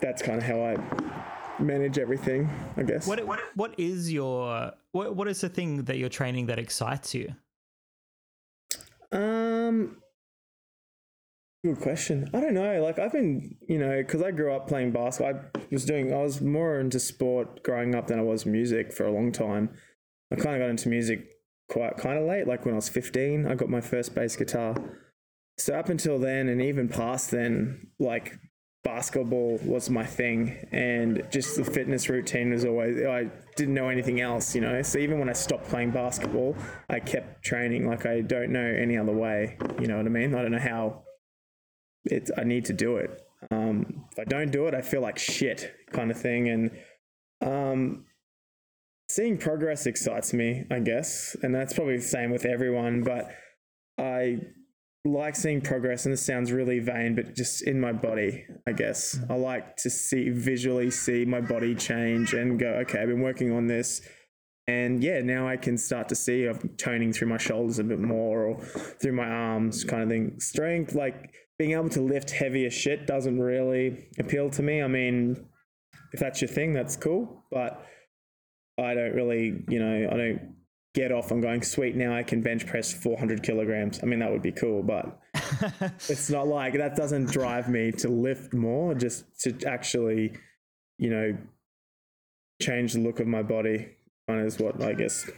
[0.00, 3.06] that's kind of how I manage everything, I guess.
[3.06, 7.14] What what what is your what what is the thing that you're training that excites
[7.14, 7.34] you?
[9.12, 9.98] Um,
[11.64, 12.30] good question.
[12.32, 12.82] I don't know.
[12.82, 15.42] Like I've been, you know, because I grew up playing basketball.
[15.54, 16.12] I was doing.
[16.12, 19.70] I was more into sport growing up than I was music for a long time.
[20.32, 21.28] I kind of got into music
[21.68, 22.46] quite kind of late.
[22.46, 24.76] Like when I was fifteen, I got my first bass guitar.
[25.58, 28.38] So up until then, and even past then, like
[28.84, 33.02] basketball was my thing, and just the fitness routine was always.
[33.04, 34.82] I didn't know anything else, you know.
[34.82, 36.56] So even when I stopped playing basketball,
[36.88, 37.86] I kept training.
[37.86, 39.56] Like I don't know any other way.
[39.80, 40.34] You know what I mean?
[40.34, 41.02] I don't know how.
[42.04, 42.30] It.
[42.36, 43.22] I need to do it.
[43.50, 46.48] Um, if I don't do it, I feel like shit, kind of thing.
[46.48, 46.70] And
[47.40, 48.04] um,
[49.08, 53.02] seeing progress excites me, I guess, and that's probably the same with everyone.
[53.02, 53.30] But
[53.98, 54.38] I
[55.04, 59.18] like seeing progress, and this sounds really vain, but just in my body, I guess.
[59.28, 63.50] I like to see visually see my body change and go, okay, I've been working
[63.52, 64.00] on this
[64.68, 67.98] And yeah, now I can start to see I'm toning through my shoulders a bit
[67.98, 70.38] more or through my arms, kind of thing.
[70.38, 74.80] Strength, like being able to lift heavier shit, doesn't really appeal to me.
[74.80, 75.44] I mean,
[76.12, 77.42] if that's your thing, that's cool.
[77.50, 77.84] But
[78.78, 80.54] I don't really, you know, I don't
[80.94, 84.00] get off on going, sweet, now I can bench press 400 kilograms.
[84.02, 85.18] I mean, that would be cool, but
[86.08, 90.36] it's not like that doesn't drive me to lift more, just to actually,
[90.98, 91.36] you know,
[92.60, 93.88] change the look of my body.
[94.28, 95.28] Kind of is what I guess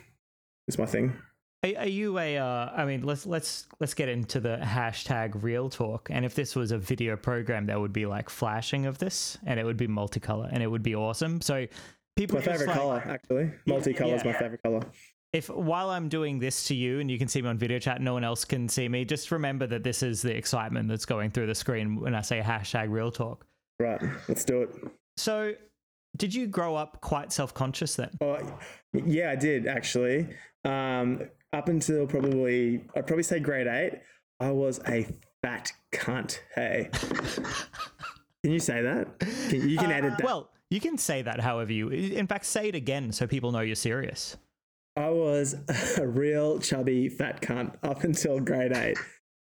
[0.69, 1.17] is my thing.
[1.65, 2.37] Are, are you a?
[2.37, 6.09] Uh, I mean, let's let's let's get into the hashtag real talk.
[6.11, 9.59] And if this was a video program, there would be like flashing of this, and
[9.59, 11.41] it would be multicolor, and it would be awesome.
[11.41, 11.67] So
[12.17, 13.53] people, My favorite like, color, actually.
[13.67, 14.33] Multicolor is yeah.
[14.33, 14.83] my favorite color.
[15.35, 18.01] If while I'm doing this to you and you can see me on video chat,
[18.01, 21.33] no one else can see me, just remember that this is the excitement that's going
[21.33, 23.45] through the screen when I say hashtag real talk.
[23.81, 24.71] Right, let's do it.
[25.17, 25.55] So,
[26.17, 28.11] did you grow up quite self conscious then?
[28.21, 28.39] Oh,
[28.93, 30.29] yeah, I did actually.
[30.65, 34.01] Um, up until probably, I'd probably say grade eight,
[34.39, 35.05] I was a
[35.43, 36.39] fat cunt.
[36.55, 36.91] Hey,
[38.45, 39.19] can you say that?
[39.49, 40.25] Can, you can Uh, edit that.
[40.25, 41.89] Well, you can say that however you.
[41.89, 44.37] In fact, say it again so people know you're serious.
[44.97, 45.57] I was
[45.99, 48.99] a real chubby fat cunt up until grade eight.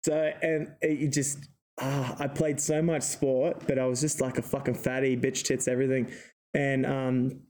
[0.03, 4.37] So, and it just, ah, I played so much sport, but I was just like
[4.37, 6.11] a fucking fatty, bitch tits, everything.
[6.53, 7.41] And um,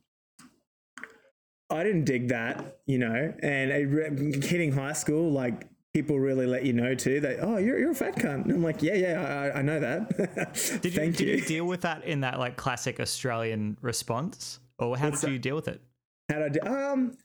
[1.70, 3.34] I didn't dig that, you know.
[3.44, 7.20] And it, hitting high school, like people really let you know too.
[7.22, 8.46] that oh, you're, you're a fat cunt.
[8.46, 10.80] And I'm like, yeah, yeah, I, I know that.
[10.82, 11.28] Did you, did you.
[11.36, 15.34] you deal with that in that like classic Australian response, or how What's did that?
[15.34, 15.82] you deal with it?
[16.30, 16.60] How'd I do?
[16.62, 17.18] Um,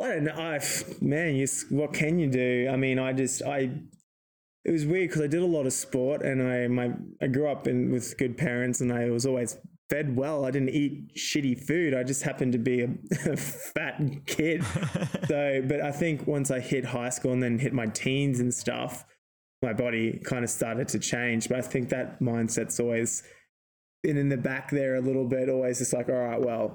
[0.00, 0.32] I don't know.
[0.32, 0.60] I,
[1.00, 2.68] man, you, what can you do?
[2.70, 3.70] I mean, I just, I,
[4.64, 7.48] it was weird because I did a lot of sport and I, my, I grew
[7.48, 9.58] up in, with good parents and I was always
[9.90, 10.46] fed well.
[10.46, 11.94] I didn't eat shitty food.
[11.94, 12.88] I just happened to be a,
[13.30, 14.64] a fat kid.
[15.28, 18.52] so, but I think once I hit high school and then hit my teens and
[18.54, 19.04] stuff,
[19.62, 21.48] my body kind of started to change.
[21.48, 23.22] But I think that mindset's always
[24.02, 26.74] been in the back there a little bit, always just like, all right, well,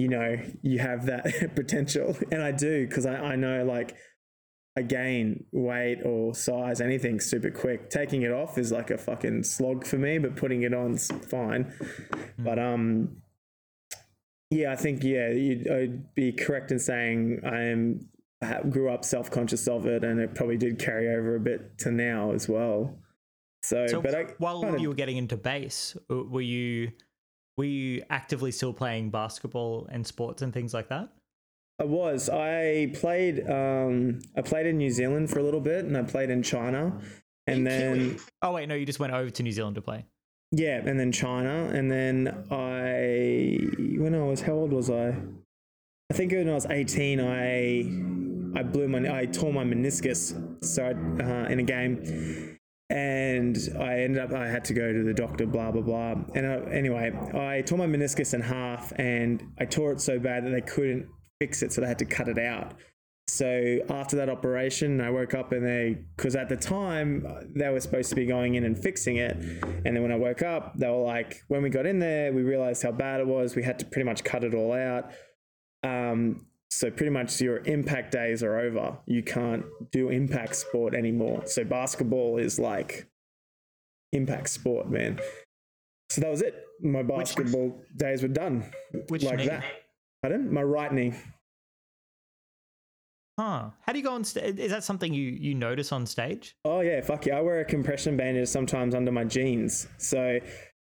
[0.00, 2.16] you know, you have that potential.
[2.32, 3.94] And I do because I, I know like
[4.76, 7.90] I gain weight or size, anything super quick.
[7.90, 11.74] Taking it off is like a fucking slog for me, but putting it on's fine.
[12.38, 13.18] But um,
[14.50, 18.08] yeah, I think yeah, you'd, I'd be correct in saying I am
[18.42, 21.76] I grew up self conscious of it, and it probably did carry over a bit
[21.80, 22.96] to now as well.
[23.62, 26.92] So, So but I while you were getting into bass, were you
[27.60, 31.08] were you actively still playing basketball and sports and things like that?
[31.78, 32.28] I was.
[32.28, 33.48] I played.
[33.48, 36.98] Um, I played in New Zealand for a little bit, and I played in China,
[37.46, 40.04] and then Oh wait, no, you just went over to New Zealand to play.
[40.52, 42.18] yeah, and then China, and then
[42.50, 43.58] I.
[44.02, 45.14] When I was, how old was I?
[46.10, 50.22] I think when I was eighteen, I I blew my, I tore my meniscus,
[50.64, 52.58] so uh, in a game,
[52.90, 56.14] and I ended up I had to go to the doctor, blah blah blah.
[56.34, 60.44] And uh, anyway, I tore my meniscus in half, and I tore it so bad
[60.44, 61.06] that they couldn't
[61.40, 62.74] fix it, so they had to cut it out.
[63.28, 67.68] So after that operation, I woke up and they, because at the time uh, they
[67.68, 70.76] were supposed to be going in and fixing it, and then when I woke up,
[70.76, 73.54] they were like, when we got in there, we realized how bad it was.
[73.54, 75.12] We had to pretty much cut it all out.
[75.84, 78.98] Um, so pretty much your impact days are over.
[79.06, 81.42] You can't do impact sport anymore.
[81.46, 83.08] So basketball is like
[84.12, 85.18] impact sport, man.
[86.10, 86.64] So that was it.
[86.80, 88.64] My basketball days were done.
[89.08, 89.48] Which like knee?
[89.48, 89.64] that.
[90.22, 90.52] Pardon?
[90.52, 91.14] My right knee.
[93.38, 93.70] Huh?
[93.80, 94.58] How do you go on stage?
[94.58, 96.56] Is that something you you notice on stage?
[96.64, 97.38] Oh yeah, fuck yeah.
[97.38, 99.88] I wear a compression bandage sometimes under my jeans.
[99.98, 100.38] So,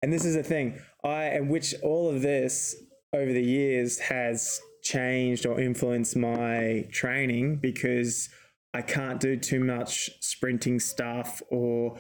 [0.02, 0.80] and this is the thing.
[1.04, 2.76] I and which all of this
[3.14, 8.30] over the years has changed or influenced my training because
[8.74, 11.98] I can't do too much sprinting stuff or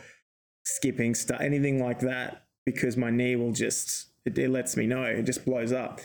[0.63, 5.03] skipping stuff, anything like that, because my knee will just it, it lets me know.
[5.03, 5.99] It just blows up.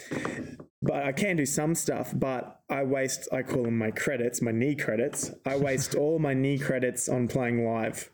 [0.81, 4.51] But I can do some stuff, but I waste, I call them my credits, my
[4.51, 5.31] knee credits.
[5.45, 8.11] I waste all my knee credits on playing live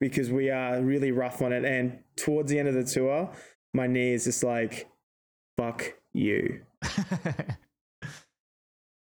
[0.00, 1.64] because we are really rough on it.
[1.64, 3.30] And towards the end of the tour,
[3.74, 4.88] my knee is just like,
[5.56, 6.62] fuck you.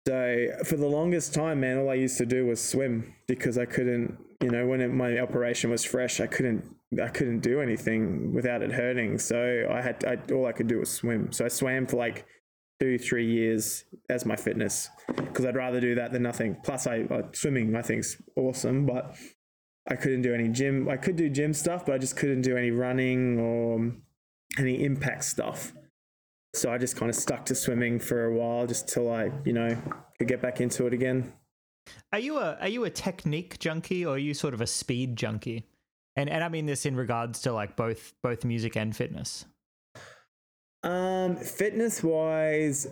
[0.06, 3.64] So for the longest time, man, all I used to do was swim because I
[3.64, 6.64] couldn't, you know, when it, my operation was fresh, I couldn't,
[7.02, 9.18] I couldn't do anything without it hurting.
[9.18, 11.32] So I had, I, all I could do was swim.
[11.32, 12.26] So I swam for like
[12.80, 16.58] two, three years as my fitness because I'd rather do that than nothing.
[16.62, 19.16] Plus, I uh, swimming I think's awesome, but
[19.88, 20.88] I couldn't do any gym.
[20.88, 23.92] I could do gym stuff, but I just couldn't do any running or
[24.58, 25.72] any impact stuff.
[26.54, 29.52] So I just kind of stuck to swimming for a while, just till I, you
[29.52, 29.76] know,
[30.18, 31.32] could get back into it again.
[32.12, 35.16] Are you a are you a technique junkie or are you sort of a speed
[35.16, 35.66] junkie?
[36.16, 39.44] And and I mean this in regards to like both both music and fitness.
[40.84, 42.86] Um, fitness wise,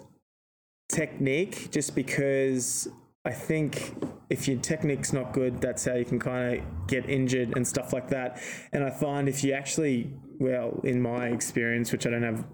[0.89, 2.89] technique, just because
[3.25, 3.95] I think
[4.31, 7.93] if your technique's not good, that's how you can kind of get injured and stuff
[7.93, 8.41] like that.
[8.73, 10.11] And I find if you actually,
[10.41, 12.45] well, in my experience, which I don't have,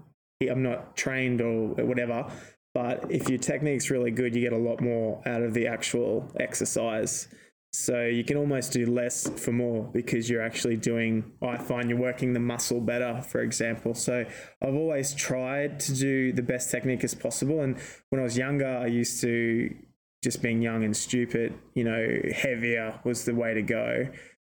[0.47, 2.31] I'm not trained or whatever,
[2.73, 6.31] but if your technique's really good, you get a lot more out of the actual
[6.39, 7.27] exercise.
[7.73, 11.99] So you can almost do less for more because you're actually doing, I find you're
[11.99, 13.93] working the muscle better, for example.
[13.93, 14.25] So
[14.61, 17.61] I've always tried to do the best technique as possible.
[17.61, 17.77] And
[18.09, 19.75] when I was younger, I used to,
[20.23, 24.07] just being young and stupid, you know, heavier was the way to go.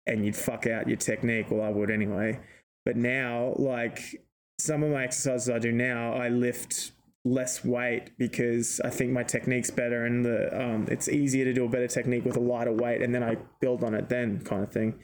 [0.07, 1.51] And you'd fuck out your technique.
[1.51, 2.39] Well, I would anyway.
[2.85, 4.24] But now, like
[4.65, 6.91] some of my exercises I do now, I lift
[7.23, 11.65] less weight because I think my technique's better and the um, it's easier to do
[11.65, 14.63] a better technique with a lighter weight and then I build on it then kind
[14.63, 14.99] of thing.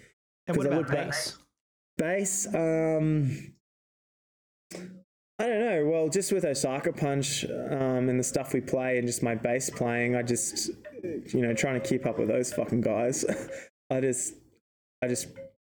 [0.47, 1.37] And what about bass?
[1.97, 3.53] Bass, um,
[4.73, 5.85] I don't know.
[5.85, 9.69] Well, just with Osaka Punch um, and the stuff we play and just my bass
[9.69, 10.69] playing, I just,
[11.03, 13.25] you know, trying to keep up with those fucking guys.
[13.89, 14.35] I just,
[15.01, 15.27] I just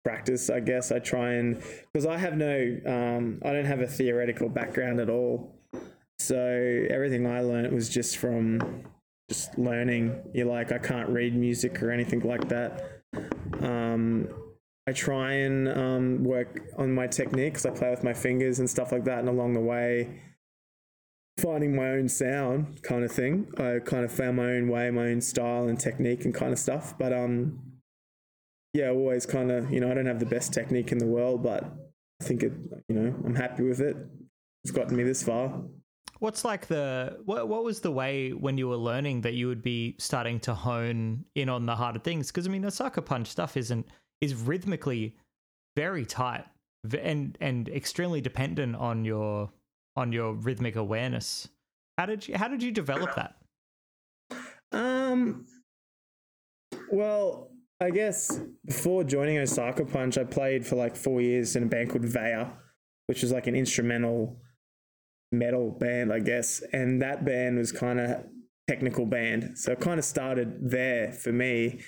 [0.05, 0.51] practice.
[0.51, 4.49] I guess I try and because I have no, um, I don't have a theoretical
[4.49, 5.55] background at all.
[6.19, 6.37] So
[6.91, 8.85] everything I learned was just from
[9.29, 10.21] just learning.
[10.33, 13.03] You're like, I can't read music or anything like that.
[13.61, 14.29] Um,
[14.89, 17.67] I try and um, work on my techniques.
[17.67, 20.23] I play with my fingers and stuff like that, and along the way,
[21.39, 23.53] finding my own sound, kind of thing.
[23.59, 26.59] I kind of found my own way, my own style and technique, and kind of
[26.59, 26.97] stuff.
[26.99, 27.61] But um,
[28.73, 31.43] yeah, always kind of, you know, I don't have the best technique in the world,
[31.43, 31.65] but
[32.21, 32.53] I think it,
[32.89, 33.97] you know, I'm happy with it.
[34.65, 35.63] It's gotten me this far.
[36.19, 39.63] What's like the what what was the way when you were learning that you would
[39.63, 42.27] be starting to hone in on the harder things?
[42.27, 43.87] Because I mean, Osaka Punch stuff isn't
[44.21, 45.17] is rhythmically
[45.77, 46.45] very tight
[47.01, 49.51] and and extremely dependent on your
[49.97, 51.49] on your rhythmic awareness.
[51.99, 53.37] How did you how did you develop that?
[54.73, 55.47] Um,
[56.91, 57.51] well,
[57.81, 61.91] I guess before joining Osaka Punch, I played for like four years in a band
[61.91, 62.49] called Vaya,
[63.07, 64.37] which was like an instrumental
[65.31, 66.63] metal band, I guess.
[66.73, 68.25] And that band was kind of
[68.67, 69.57] technical band.
[69.57, 71.81] So it kind of started there for me.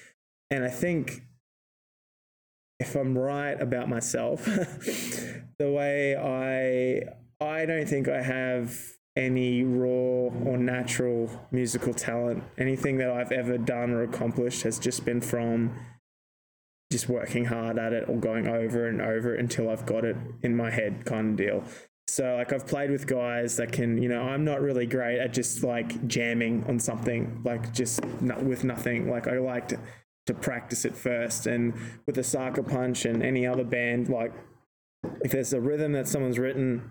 [0.51, 1.23] And I think
[2.79, 4.45] if I'm right about myself,
[5.59, 8.79] the way I I don't think I have
[9.17, 12.45] any raw or natural musical talent.
[12.59, 15.75] Anything that I've ever done or accomplished has just been from
[16.93, 20.17] just working hard at it or going over and over it until I've got it
[20.43, 21.65] in my head kind of deal.
[22.09, 25.33] So like I've played with guys that can, you know, I'm not really great at
[25.33, 29.09] just like jamming on something, like just not with nothing.
[29.09, 29.79] Like I like to,
[30.27, 31.47] to practice it first.
[31.47, 31.73] And
[32.07, 34.33] with the Osaka Punch and any other band, like
[35.21, 36.91] if there's a rhythm that someone's written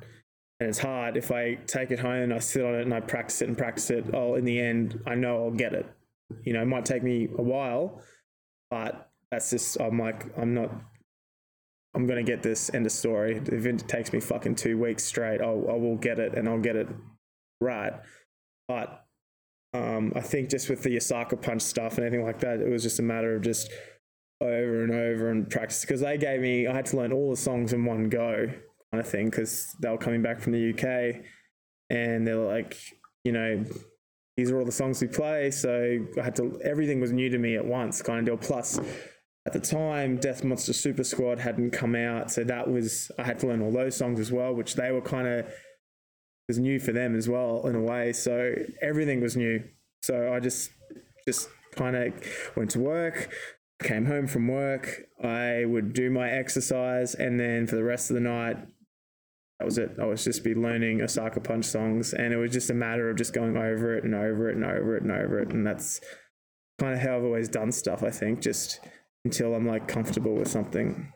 [0.60, 2.99] and it's hard, if I take it home and I sit on it and I
[2.99, 5.86] practice it and practice it, oh, in the end, I know I'll get it.
[6.43, 8.01] You know, it might take me a while,
[8.70, 10.70] but that's just, I'm like, I'm not,
[11.95, 13.38] I'm going to get this end of story.
[13.38, 16.60] If it takes me fucking two weeks straight, I'll, I will get it and I'll
[16.60, 16.89] get it
[17.62, 17.93] right.
[18.68, 19.05] But
[19.74, 22.84] um, I think just with the Osaka punch stuff and anything like that, it was
[22.84, 23.72] just a matter of just
[24.41, 27.38] over and over and practice because they gave me, I had to learn all the
[27.38, 28.49] songs in one go
[28.92, 31.24] kind of thing because they were coming back from the UK
[31.90, 32.78] and they were like,
[33.24, 33.64] you know,
[34.38, 35.52] these are all the songs we play.
[35.52, 38.38] So I had to, everything was new to me at once kind of deal.
[38.38, 38.80] Plus,
[39.46, 42.32] at the time, Death Monster Super Squad hadn't come out.
[42.32, 45.02] So that was, I had to learn all those songs as well, which they were
[45.02, 45.46] kind of,
[46.48, 48.12] was new for them as well in a way.
[48.12, 49.64] So everything was new.
[50.02, 50.72] So I just,
[51.28, 52.14] just kind of
[52.56, 53.32] went to work,
[53.84, 55.04] came home from work.
[55.24, 58.58] I would do my exercise, and then for the rest of the night,
[59.60, 59.97] that was it.
[60.01, 63.18] I was just be learning Osaka Punch songs, and it was just a matter of
[63.18, 65.99] just going over it and over it and over it and over it, and that's
[66.80, 68.01] kind of how I've always done stuff.
[68.03, 68.80] I think just
[69.26, 71.12] until I'm like comfortable with something.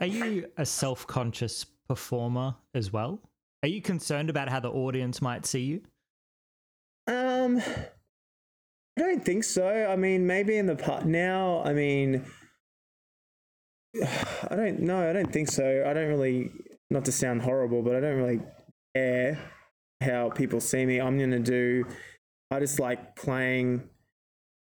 [0.00, 3.20] Are you a self conscious performer as well?
[3.64, 5.80] Are you concerned about how the audience might see you?
[7.08, 7.60] Um,
[8.96, 9.68] I don't think so.
[9.68, 11.62] I mean, maybe in the part now.
[11.64, 12.24] I mean,
[14.50, 15.10] I don't know.
[15.10, 15.84] I don't think so.
[15.86, 16.52] I don't really.
[16.90, 18.40] Not to sound horrible, but I don't really
[18.94, 19.38] care
[20.02, 21.00] how people see me.
[21.00, 21.84] I'm gonna do.
[22.50, 23.88] I just like playing.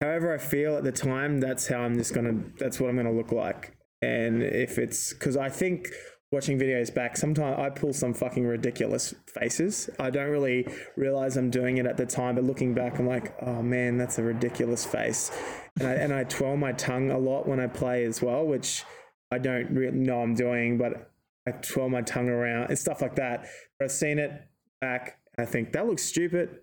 [0.01, 2.43] However I feel at the time, that's how I'm just gonna.
[2.59, 3.77] That's what I'm gonna look like.
[4.03, 5.91] And if it's because I think
[6.33, 9.91] watching videos back, sometimes I pull some fucking ridiculous faces.
[9.99, 13.35] I don't really realize I'm doing it at the time, but looking back, I'm like,
[13.43, 15.31] oh man, that's a ridiculous face.
[15.79, 18.85] And I, and I twirl my tongue a lot when I play as well, which
[19.31, 21.11] I don't really know I'm doing, but
[21.47, 23.47] I twirl my tongue around and stuff like that.
[23.79, 24.33] But I've seen it
[24.81, 26.61] back, and I think that looks stupid.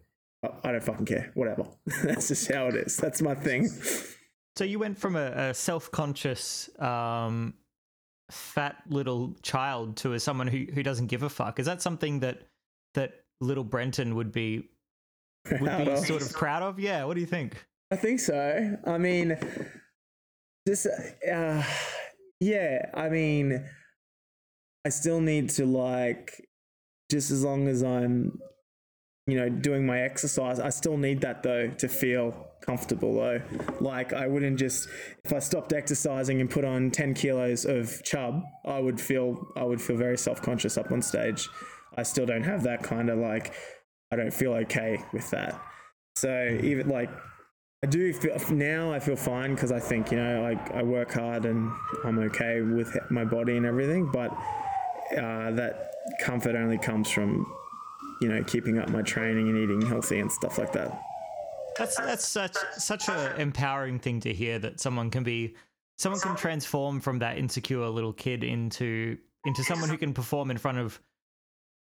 [0.63, 1.31] I don't fucking care.
[1.35, 1.63] Whatever.
[2.03, 2.97] That's just how it is.
[2.97, 3.69] That's my thing.
[4.57, 7.53] So you went from a, a self-conscious, um,
[8.29, 11.59] fat little child to a someone who who doesn't give a fuck.
[11.59, 12.41] Is that something that
[12.93, 14.69] that little Brenton would be
[15.49, 15.99] would Proud be of.
[16.05, 16.79] sort of proud of?
[16.79, 17.05] Yeah.
[17.05, 17.65] What do you think?
[17.91, 18.77] I think so.
[18.85, 19.37] I mean,
[20.67, 21.63] just uh,
[22.39, 22.89] yeah.
[22.93, 23.65] I mean,
[24.85, 26.45] I still need to like,
[27.09, 28.39] just as long as I'm,
[29.27, 30.59] you know, doing my exercise.
[30.59, 33.41] I still need that though to feel comfortable though.
[33.79, 34.89] Like I wouldn't just
[35.23, 39.63] if I stopped exercising and put on ten kilos of chub, I would feel I
[39.63, 41.47] would feel very self conscious up on stage.
[41.95, 43.53] I still don't have that kind of like.
[44.11, 45.59] I don't feel okay with that.
[46.17, 47.09] So even like
[47.83, 51.13] I do feel now I feel fine because I think you know I, I work
[51.13, 51.71] hard and
[52.03, 54.31] I'm okay with my body and everything, but
[55.11, 57.51] uh, that comfort only comes from
[58.21, 61.01] you know keeping up my training and eating healthy and stuff like that.
[61.77, 65.55] That's that's such such a empowering thing to hear that someone can be
[65.97, 70.57] someone can transform from that insecure little kid into into someone who can perform in
[70.57, 70.99] front of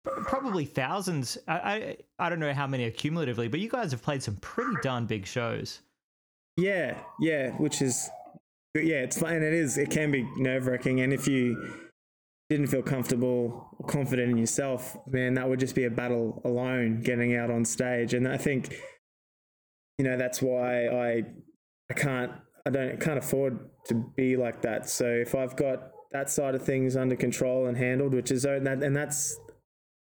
[0.04, 1.38] probably thousands.
[1.48, 4.76] I I, I don't know how many accumulatively, but you guys have played some pretty
[4.82, 5.82] darn big shows.
[6.58, 8.10] Yeah, yeah, which is
[8.76, 9.78] yeah, it's and It is.
[9.78, 11.87] It can be nerve wracking, and if you
[12.50, 17.02] didn't feel comfortable or confident in yourself, man, that would just be a battle alone
[17.02, 18.14] getting out on stage.
[18.14, 18.74] And I think,
[19.98, 21.24] you know, that's why I
[21.90, 22.32] I can't
[22.66, 24.90] I don't can't afford to be like that.
[24.90, 28.66] So if I've got that side of things under control and handled, which is and
[28.66, 29.38] that and that's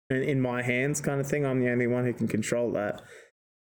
[0.10, 1.46] in my hands kind of thing.
[1.46, 3.02] I'm the only one who can control that.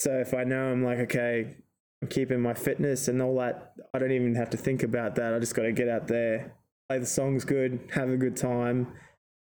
[0.01, 1.57] So if I know I'm like, okay,
[2.03, 5.35] I'm keeping my fitness and all that, I don't even have to think about that.
[5.35, 6.55] I just got to get out there,
[6.89, 8.93] play the songs good, have a good time,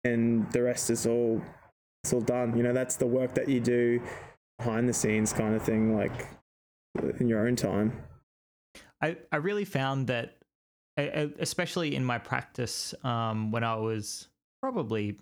[0.04, 1.42] and the rest is all
[2.04, 2.56] it's all done.
[2.56, 4.00] You know, that's the work that you do
[4.58, 6.28] behind the scenes kind of thing, like
[7.18, 8.02] in your own time.
[9.02, 10.36] I, I really found that,
[10.96, 14.28] especially in my practice, um, when I was
[14.60, 15.18] probably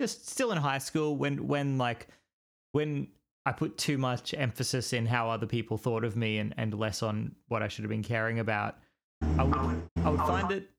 [0.00, 2.08] just still in high school, when when like
[2.72, 3.08] when
[3.46, 7.02] I put too much emphasis in how other people thought of me and, and less
[7.02, 8.78] on what I should have been caring about,
[9.38, 10.70] I would I would find it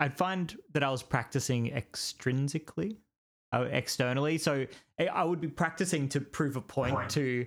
[0.00, 2.96] I'd find that I was practicing extrinsically,
[3.52, 4.38] uh, externally.
[4.38, 4.66] So
[4.98, 7.46] I- I would be practicing to prove a point to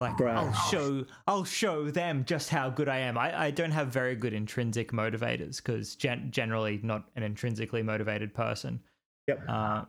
[0.00, 0.18] like.
[0.20, 3.18] I'll show I'll show them just how good I am.
[3.18, 8.32] I, I don't have very good intrinsic motivators because gen- generally not an intrinsically motivated
[8.34, 8.80] person.
[9.28, 9.44] Yep.
[9.46, 9.84] Uh,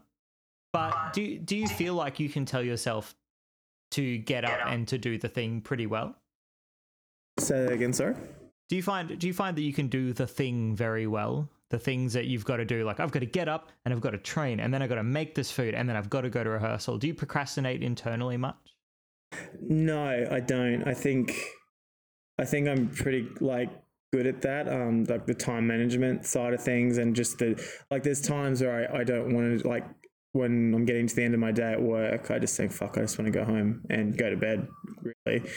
[0.73, 3.15] but do do you feel like you can tell yourself
[3.91, 6.15] to get up and to do the thing pretty well?
[7.39, 8.15] Say that again, sorry.
[8.67, 11.49] Do you find do you find that you can do the thing very well?
[11.71, 14.01] The things that you've got to do, like I've got to get up and I've
[14.01, 16.21] got to train, and then I've got to make this food, and then I've got
[16.21, 16.97] to go to rehearsal.
[16.97, 18.57] Do you procrastinate internally much?
[19.61, 20.85] No, I don't.
[20.85, 21.33] I think
[22.37, 23.69] I think I'm pretty like
[24.11, 24.67] good at that.
[24.67, 28.03] Um, like the time management side of things, and just the like.
[28.03, 29.85] There's times where I, I don't want to like
[30.33, 32.31] when I'm getting to the end of my day at work.
[32.31, 32.97] I just think fuck.
[32.97, 34.67] I just want to go home and go to bed.
[35.25, 35.49] Really,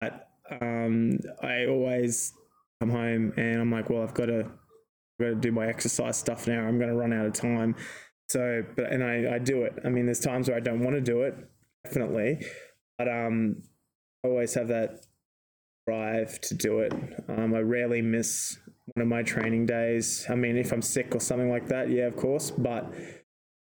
[0.00, 0.28] but
[0.60, 2.32] um, I always
[2.80, 4.50] come home and I'm like, well, I've got to
[5.18, 6.60] I've got to do my exercise stuff now.
[6.66, 7.76] I'm going to run out of time.
[8.28, 9.78] So, but and I I do it.
[9.84, 11.36] I mean, there's times where I don't want to do it,
[11.84, 12.40] definitely
[12.98, 13.62] but um,
[14.24, 15.06] I always have that
[15.86, 16.92] drive to do it.
[17.28, 18.58] Um, I rarely miss
[18.94, 20.26] one of my training days.
[20.28, 22.50] I mean, if I'm sick or something like that, yeah, of course.
[22.50, 22.92] But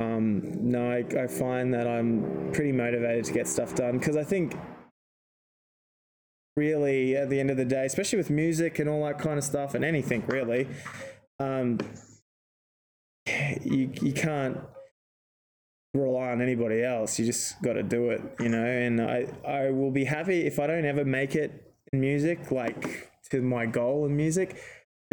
[0.00, 4.24] um, no, I, I find that I'm pretty motivated to get stuff done because I
[4.24, 4.56] think
[6.56, 9.44] really at the end of the day, especially with music and all that kind of
[9.44, 10.68] stuff and anything really,
[11.40, 11.78] um,
[13.62, 14.58] you you can't
[15.94, 17.18] rely on anybody else.
[17.18, 18.64] You just got to do it, you know.
[18.64, 23.10] And I, I will be happy if I don't ever make it in music, like
[23.30, 24.60] to my goal in music,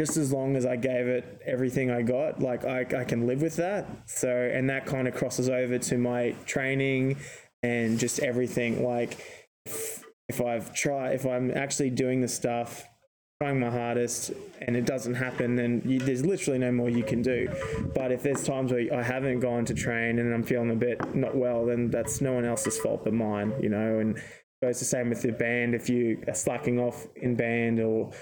[0.00, 2.40] just as long as I gave it everything I got.
[2.40, 3.86] Like I, I can live with that.
[4.06, 7.18] So, and that kind of crosses over to my training
[7.62, 8.84] and just everything.
[8.84, 9.18] Like
[10.28, 12.84] if, I've tried, if I'm actually doing the stuff
[13.42, 14.30] trying my hardest
[14.60, 17.48] and it doesn't happen, then you, there's literally no more you can do.
[17.92, 21.14] But if there's times where I haven't gone to train and I'm feeling a bit
[21.14, 23.98] not well, then that's no one else's fault but mine, you know.
[23.98, 24.22] And
[24.62, 25.74] goes the same with the band.
[25.74, 28.12] If you are slacking off in band or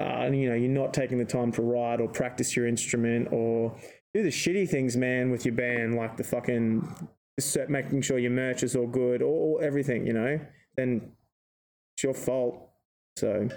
[0.00, 3.76] uh, you know, you're not taking the time to write or practice your instrument or
[4.14, 7.10] do the shitty things, man, with your band, like the fucking
[7.68, 10.40] making sure your merch is all good or, or everything, you know,
[10.76, 11.12] then
[11.94, 12.70] it's your fault.
[13.18, 13.50] So,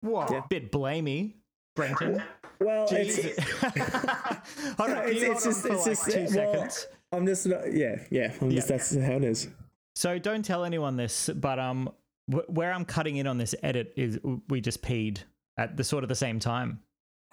[0.00, 0.30] what?
[0.30, 0.42] Yeah.
[0.48, 1.34] Bit blamey,
[1.74, 2.22] Brenton.
[2.60, 3.16] Well, it's,
[4.78, 6.86] hold on, it's, it's just, it's just, two well, seconds.
[7.12, 8.56] I'm just, not, yeah, yeah, I'm yeah.
[8.56, 9.48] just, that's how it is.
[9.94, 11.90] So don't tell anyone this, but um,
[12.26, 14.18] where I'm cutting in on this edit is
[14.48, 15.18] we just peed
[15.56, 16.80] at the sort of the same time.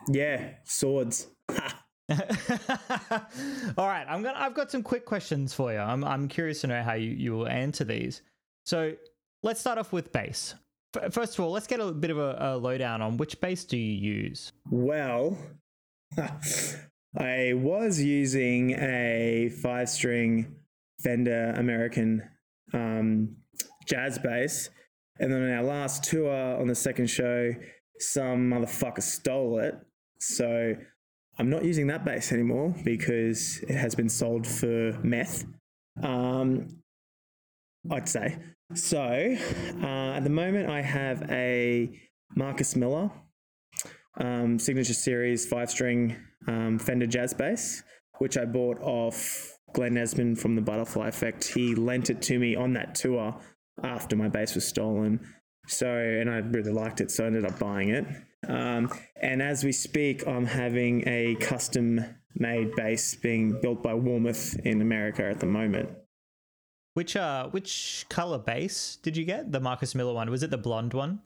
[0.07, 1.28] Yeah, swords.
[1.49, 1.57] All
[3.88, 4.34] right, I'm gonna.
[4.36, 5.80] I've got some quick questions for you.
[5.80, 8.22] I'm I'm curious to know how you you will answer these.
[8.66, 8.93] So
[9.41, 10.55] let's start off with bass.
[11.11, 13.77] First of all, let's get a bit of a, a lowdown on which bass do
[13.77, 14.51] you use.
[14.69, 15.37] Well,
[17.17, 20.55] I was using a five string
[21.01, 22.23] Fender American
[22.73, 23.35] um,
[23.87, 24.69] jazz bass,
[25.19, 27.53] and then on our last tour on the second show,
[27.99, 29.75] some motherfucker stole it.
[30.19, 30.75] So
[31.37, 35.45] I'm not using that bass anymore because it has been sold for meth.
[36.01, 36.67] Um,
[37.91, 38.37] I'd say.
[38.76, 38.97] So
[39.82, 41.99] uh, at the moment, I have a
[42.36, 43.11] Marcus Miller
[44.17, 46.15] um, signature series five string
[46.47, 47.84] um, Fender jazz bass,
[48.17, 51.45] which I bought off Glenn Esmond from the Butterfly Effect.
[51.45, 53.39] He lent it to me on that tour
[53.84, 55.19] after my bass was stolen.
[55.67, 58.05] So, and I really liked it, so I ended up buying it.
[58.47, 62.03] Um, and as we speak, I'm having a custom
[62.36, 65.89] made bass being built by Warmoth in America at the moment.
[66.93, 69.51] Which uh, which color bass did you get?
[69.51, 70.29] The Marcus Miller one?
[70.29, 71.21] Was it the blonde one?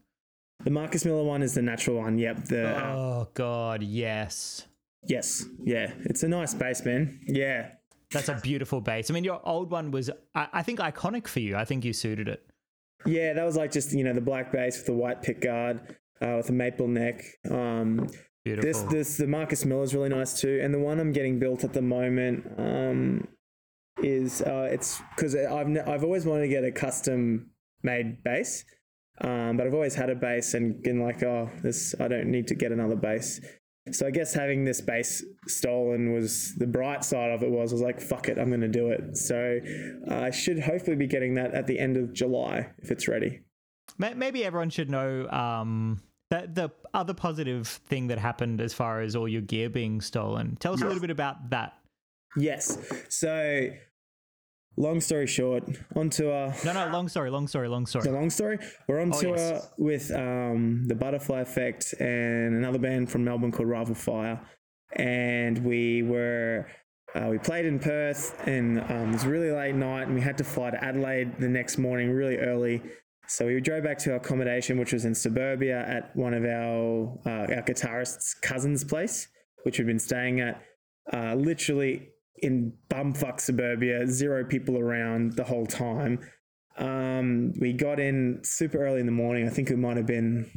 [0.64, 2.18] The Marcus Miller one is the natural one.
[2.18, 2.46] Yep.
[2.46, 4.66] The uh, oh god, yes.
[5.06, 5.46] Yes.
[5.64, 5.92] Yeah.
[6.06, 7.20] It's a nice bass, man.
[7.28, 7.72] Yeah.
[8.12, 9.12] That's a beautiful bass.
[9.12, 11.58] I mean, your old one was, I, I think, iconic for you.
[11.58, 12.50] I think you suited it.
[13.06, 15.96] Yeah, that was like just you know the black bass with the white pick guard
[16.22, 17.24] uh, with a maple neck.
[17.50, 18.08] Um,
[18.44, 18.72] Beautiful.
[18.72, 21.64] This this the Marcus Miller is really nice too, and the one I'm getting built
[21.64, 23.28] at the moment um,
[24.04, 27.52] is uh, it's because I've I've always wanted to get a custom
[27.84, 28.64] made bass,
[29.22, 32.48] um, but I've always had a bass and been like, oh, this I don't need
[32.48, 33.40] to get another bass.
[33.92, 37.76] So I guess having this bass stolen was the bright side of it was I
[37.76, 39.16] was like, fuck it, I'm going to do it.
[39.16, 39.60] So
[40.12, 43.42] uh, I should hopefully be getting that at the end of July if it's ready.
[43.98, 49.16] Maybe everyone should know um, that the other positive thing that happened as far as
[49.16, 50.58] all your gear being stolen.
[50.60, 51.74] Tell us a little bit about that.
[52.36, 52.78] Yes.
[53.10, 53.70] So
[54.78, 55.64] long story short,
[55.96, 56.54] on tour.
[56.64, 58.04] No, no, long story, long story, long story.
[58.04, 58.60] The long story.
[58.88, 59.70] We're on oh, tour yes.
[59.78, 64.40] with um, the Butterfly Effect and another band from Melbourne called Rival Fire,
[64.94, 66.68] and we were.
[67.16, 70.38] Uh, we played in Perth and um, it was really late night and we had
[70.38, 72.82] to fly to Adelaide the next morning really early.
[73.28, 77.18] So we drove back to our accommodation, which was in suburbia at one of our
[77.26, 79.30] uh, our guitarist's cousin's place,
[79.64, 80.62] which we'd been staying at.
[81.12, 82.10] Uh, literally
[82.40, 86.20] in bumfuck suburbia, zero people around the whole time.
[86.78, 89.48] Um, we got in super early in the morning.
[89.48, 90.50] I think it might have been,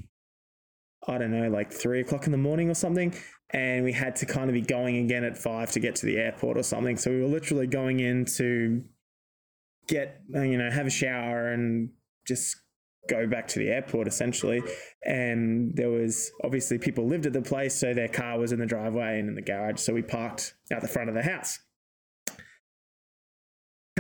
[1.06, 3.14] I don't know, like three o'clock in the morning or something.
[3.50, 6.18] And we had to kind of be going again at five to get to the
[6.18, 6.96] airport or something.
[6.96, 8.84] So we were literally going in to
[9.88, 11.90] get, you know, have a shower and
[12.26, 12.56] just
[13.08, 14.62] go back to the airport essentially.
[15.04, 18.66] And there was obviously people lived at the place, so their car was in the
[18.66, 19.80] driveway and in the garage.
[19.80, 21.58] So we parked out the front of the house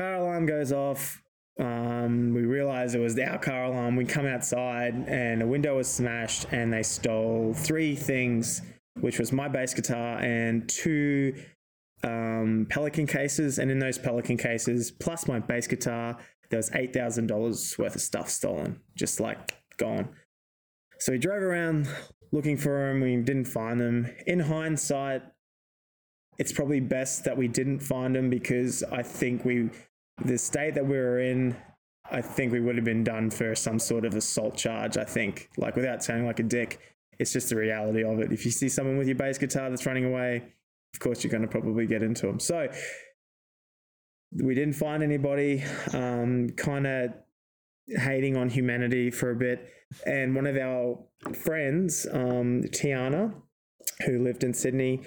[0.00, 1.22] car alarm goes off.
[1.58, 3.96] Um, we realize it was our car alarm.
[3.96, 8.62] We come outside and a window was smashed, and they stole three things,
[9.00, 11.34] which was my bass guitar and two
[12.02, 13.58] um, Pelican cases.
[13.58, 16.16] And in those Pelican cases, plus my bass guitar,
[16.48, 20.08] there was eight thousand dollars worth of stuff stolen, just like gone.
[20.98, 21.88] So we drove around
[22.32, 23.02] looking for them.
[23.02, 24.08] We didn't find them.
[24.26, 25.22] In hindsight,
[26.38, 29.68] it's probably best that we didn't find them because I think we
[30.24, 31.56] the state that we were in,
[32.10, 34.96] I think we would have been done for some sort of assault charge.
[34.96, 36.80] I think, like without sounding like a dick,
[37.18, 38.32] it's just the reality of it.
[38.32, 40.42] If you see someone with your bass guitar that's running away,
[40.94, 42.40] of course you're going to probably get into them.
[42.40, 42.68] So
[44.32, 45.62] we didn't find anybody.
[45.92, 47.12] Um, kind of
[47.88, 49.68] hating on humanity for a bit,
[50.06, 50.98] and one of our
[51.34, 53.34] friends, um, Tiana,
[54.06, 55.02] who lived in Sydney,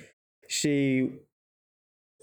[0.48, 1.10] she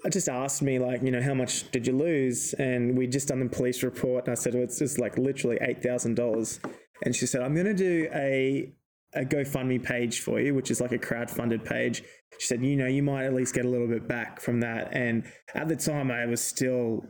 [0.09, 2.55] just asked me like, you know, how much did you lose?
[2.55, 5.59] And we just done the police report, and I said, well, it's just like literally
[5.61, 6.61] eight thousand dollars.
[7.05, 8.73] And she said, I'm going to do a
[9.13, 12.05] a GoFundMe page for you, which is like a crowd-funded page.
[12.39, 14.93] She said, you know, you might at least get a little bit back from that.
[14.93, 17.05] And at the time, I was still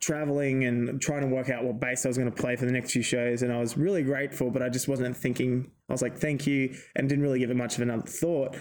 [0.00, 2.72] traveling and trying to work out what bass I was going to play for the
[2.72, 3.42] next few shows.
[3.42, 6.74] And I was really grateful, but I just wasn't thinking I was like, thank you,
[6.96, 8.56] and didn't really give it much of another thought.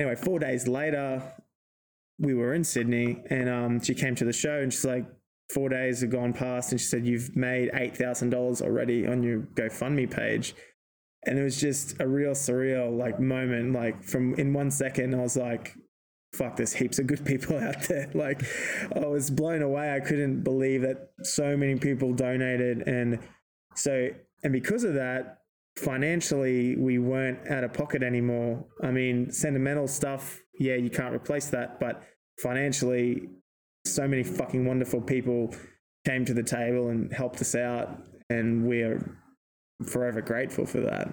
[0.00, 1.22] Anyway, four days later,
[2.22, 5.04] we were in Sydney, and um, she came to the show, and she's like,
[5.52, 9.22] four days have gone past, and she said, you've made eight thousand dollars already on
[9.22, 10.54] your GoFundMe page.
[11.24, 13.72] And it was just a real surreal like moment.
[13.72, 15.76] Like from in one second, I was like,
[16.34, 18.10] fuck, there's heaps of good people out there.
[18.14, 18.42] Like,
[18.94, 19.94] I was blown away.
[19.94, 22.82] I couldn't believe that so many people donated.
[22.86, 23.20] And
[23.74, 24.08] so,
[24.42, 25.38] and because of that,
[25.76, 28.64] financially, we weren't out of pocket anymore.
[28.82, 31.80] I mean, sentimental stuff, yeah, you can't replace that.
[31.80, 32.02] But
[32.40, 33.28] financially,
[33.84, 35.54] so many fucking wonderful people
[36.04, 38.02] came to the table and helped us out.
[38.30, 39.16] And we're
[39.86, 41.08] forever grateful for that.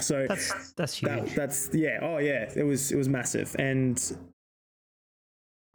[0.00, 1.10] So That's that's huge.
[1.10, 1.98] that, that's yeah.
[2.02, 3.98] Oh yeah, it was it was massive, and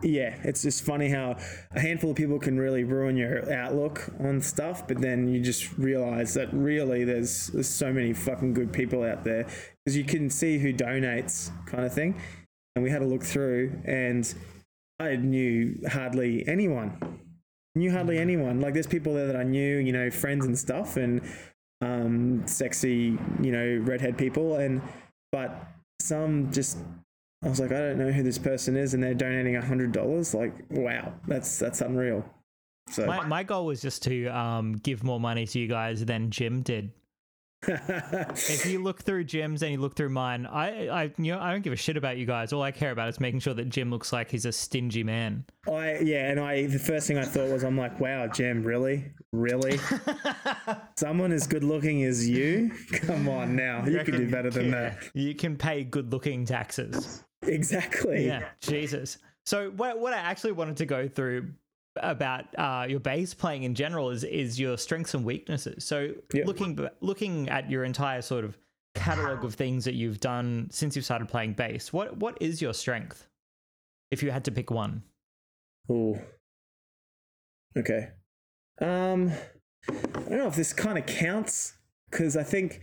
[0.03, 1.37] yeah, it's just funny how
[1.71, 5.77] a handful of people can really ruin your outlook on stuff, but then you just
[5.77, 9.47] realize that really there's there's so many fucking good people out there
[9.83, 12.15] because you can see who donates, kind of thing.
[12.75, 14.33] And we had a look through, and
[14.99, 17.19] I knew hardly anyone.
[17.75, 18.61] Knew hardly anyone.
[18.61, 21.21] Like there's people there that I knew, you know, friends and stuff, and
[21.81, 24.81] um, sexy, you know, redhead people, and
[25.31, 25.67] but
[25.99, 26.77] some just
[27.43, 30.33] I was like, I don't know who this person is, and they're donating hundred dollars.
[30.33, 32.25] Like, wow, that's that's unreal.
[32.89, 36.29] So My, my goal was just to um, give more money to you guys than
[36.31, 36.91] Jim did.
[37.67, 41.51] If you look through Jim's and you look through mine, I, I, you know, I
[41.51, 42.53] don't give a shit about you guys.
[42.53, 45.45] All I care about is making sure that Jim looks like he's a stingy man.
[45.67, 49.11] I yeah, and I the first thing I thought was, I'm like, wow, Jim, really,
[49.31, 49.79] really,
[50.95, 52.71] someone as good looking as you?
[52.93, 54.97] Come on now, you could do better than that.
[55.13, 57.23] You can pay good-looking taxes.
[57.43, 58.25] Exactly.
[58.25, 59.17] Yeah, Jesus.
[59.45, 61.51] So what what I actually wanted to go through
[61.97, 65.83] about uh, your bass playing in general is is your strengths and weaknesses.
[65.85, 66.43] So Yeah.
[66.45, 68.57] looking looking at your entire sort of
[68.95, 72.73] catalog of things that you've done since you've started playing bass, what what is your
[72.73, 73.27] strength?
[74.11, 75.03] If you had to pick one,
[75.91, 76.19] Ooh.
[77.75, 78.09] Okay.
[78.79, 79.31] Um,
[79.89, 79.93] I
[80.29, 81.73] don't know if this kind of counts
[82.09, 82.81] because I think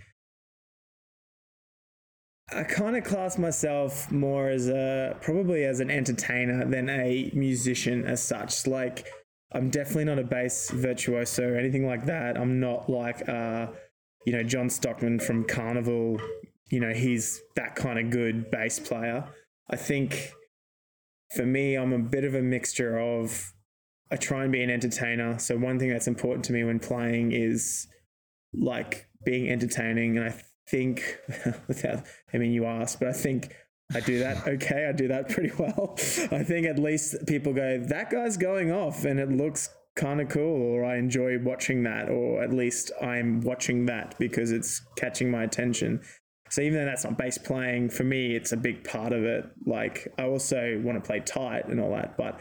[2.52, 8.04] I kind of class myself more as a probably as an entertainer than a musician
[8.04, 8.66] as such.
[8.66, 9.06] Like,
[9.52, 12.36] I'm definitely not a bass virtuoso or anything like that.
[12.36, 13.68] I'm not like, uh,
[14.26, 16.20] you know, Jon Stockman from Karnivool.
[16.70, 19.24] You know, he's that kind of good bass player.
[19.68, 20.32] I think
[21.36, 23.52] for me, I'm a bit of a mixture of
[24.10, 25.38] I try and be an entertainer.
[25.38, 27.86] So one thing that's important to me when playing is
[28.52, 30.18] like being entertaining.
[30.18, 30.34] And I
[30.70, 31.18] think
[31.68, 33.54] without I mean you asked, but I think
[33.94, 34.86] I do that okay.
[34.88, 35.94] I do that pretty well.
[36.30, 40.28] I think at least people go, that guy's going off and it looks kind of
[40.28, 45.30] cool or I enjoy watching that or at least I'm watching that because it's catching
[45.30, 46.00] my attention.
[46.48, 49.44] So even though that's not bass playing, for me it's a big part of it.
[49.66, 52.40] Like I also want to play tight and all that, but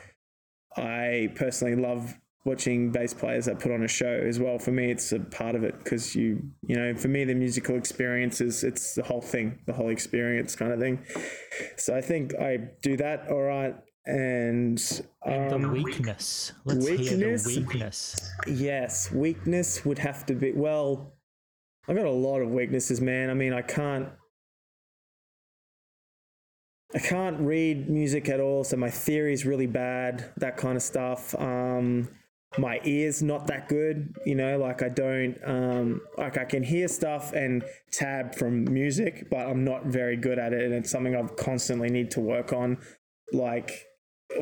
[0.78, 2.16] I personally love
[2.50, 4.58] watching bass players that put on a show as well.
[4.58, 7.76] For me, it's a part of it because you, you know, for me, the musical
[7.76, 11.06] experience is it's the whole thing, the whole experience kind of thing.
[11.78, 13.76] So I think I do that all right.
[14.06, 14.78] And
[15.24, 16.54] the um, weakness.
[16.66, 17.43] Let's hear weakness?
[17.43, 18.32] the weakness.
[18.47, 21.14] yes, weakness would have to be well.
[21.88, 23.30] I've got a lot of weaknesses, man.
[23.30, 24.10] I mean, I can't.
[26.95, 30.32] I can't read music at all, so my theory is really bad.
[30.38, 31.36] That kind of stuff.
[31.36, 32.10] Um,
[32.58, 34.58] my ears not that good, you know.
[34.58, 39.64] Like I don't um, like I can hear stuff and tab from music, but I'm
[39.64, 42.78] not very good at it, and it's something i've constantly need to work on.
[43.32, 43.86] Like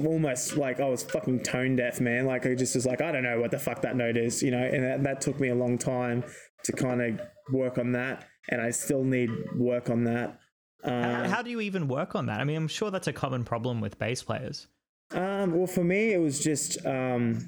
[0.05, 2.25] almost like I was fucking tone deaf, man.
[2.25, 4.51] Like I just was like, I don't know what the fuck that note is, you
[4.51, 6.23] know, and that, that took me a long time
[6.63, 10.39] to kind of work on that, and I still need work on that.
[10.83, 12.39] How, Um, how do you even work on that?
[12.39, 14.67] I mean, I'm sure that's a common problem with bass players.
[15.11, 17.45] um, well, for me, it was just um,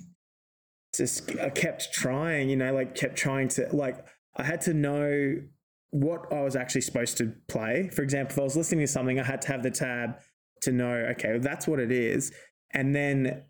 [0.99, 4.73] just uh, I kept trying, you know, like kept trying to like I had to
[4.73, 5.41] know
[5.89, 7.89] what I was actually supposed to play.
[7.91, 10.19] For example, if I was listening to something, I had to have the tab
[10.61, 12.31] to know, okay, that's what it is,
[12.71, 13.43] and then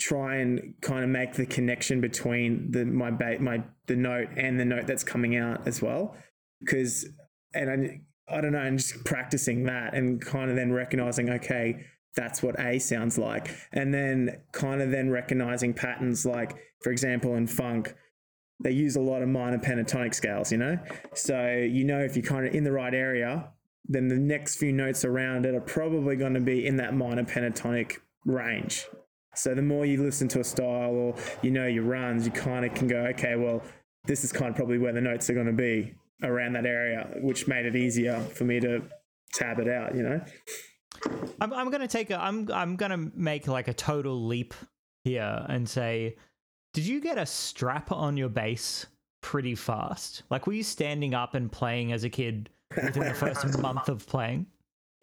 [0.00, 4.58] try and kind of make the connection between the my ba- my the note and
[4.58, 6.16] the note that's coming out as well,
[6.60, 7.06] because
[7.54, 11.84] and I I don't know, and just practicing that and kind of then recognizing, okay,
[12.14, 17.36] that's what A sounds like, and then kind of then recognizing patterns like, for example,
[17.36, 17.94] in funk,
[18.62, 20.78] they use a lot of minor pentatonic scales, you know?
[21.14, 23.50] So you know if you're kind of in the right area,
[23.86, 27.24] then the next few notes around it are probably going to be in that minor
[27.24, 28.86] pentatonic range.
[29.34, 32.64] So the more you listen to a style or you know your runs, you kind
[32.64, 33.62] of can go, okay, well,
[34.04, 35.94] this is kind of probably where the notes are going to be.
[36.22, 38.82] around that area, which made it easier for me to
[39.34, 39.94] tab it out.
[39.94, 40.20] You know.
[41.40, 44.54] I'm, I'm gonna take a I'm I'm gonna make like a total leap
[45.04, 46.16] here and say,
[46.72, 48.86] did you get a strap on your bass
[49.22, 50.22] pretty fast?
[50.30, 54.06] Like, were you standing up and playing as a kid within the first month of
[54.06, 54.46] playing?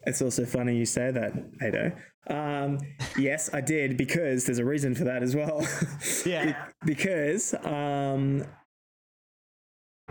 [0.06, 1.92] It's also funny you say that, Ado.
[2.34, 2.78] Um,
[3.18, 5.66] yes, I did because there's a reason for that as well.
[6.26, 6.66] Yeah.
[6.86, 8.44] because, um,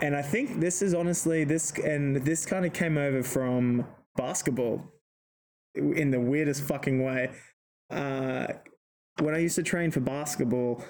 [0.01, 3.85] and I think this is honestly this, and this kind of came over from
[4.15, 4.83] basketball
[5.79, 7.31] in the weirdest fucking way.
[7.89, 8.47] Uh,
[9.19, 10.83] when I used to train for basketball,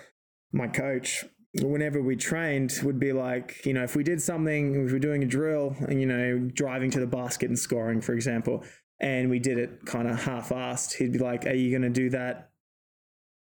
[0.52, 1.26] my coach,
[1.62, 5.00] whenever we trained, would be like, you know, if we did something, if we were
[5.00, 8.64] doing a drill and, you know, driving to the basket and scoring, for example,
[9.00, 11.90] and we did it kind of half assed, he'd be like, Are you going to
[11.90, 12.52] do that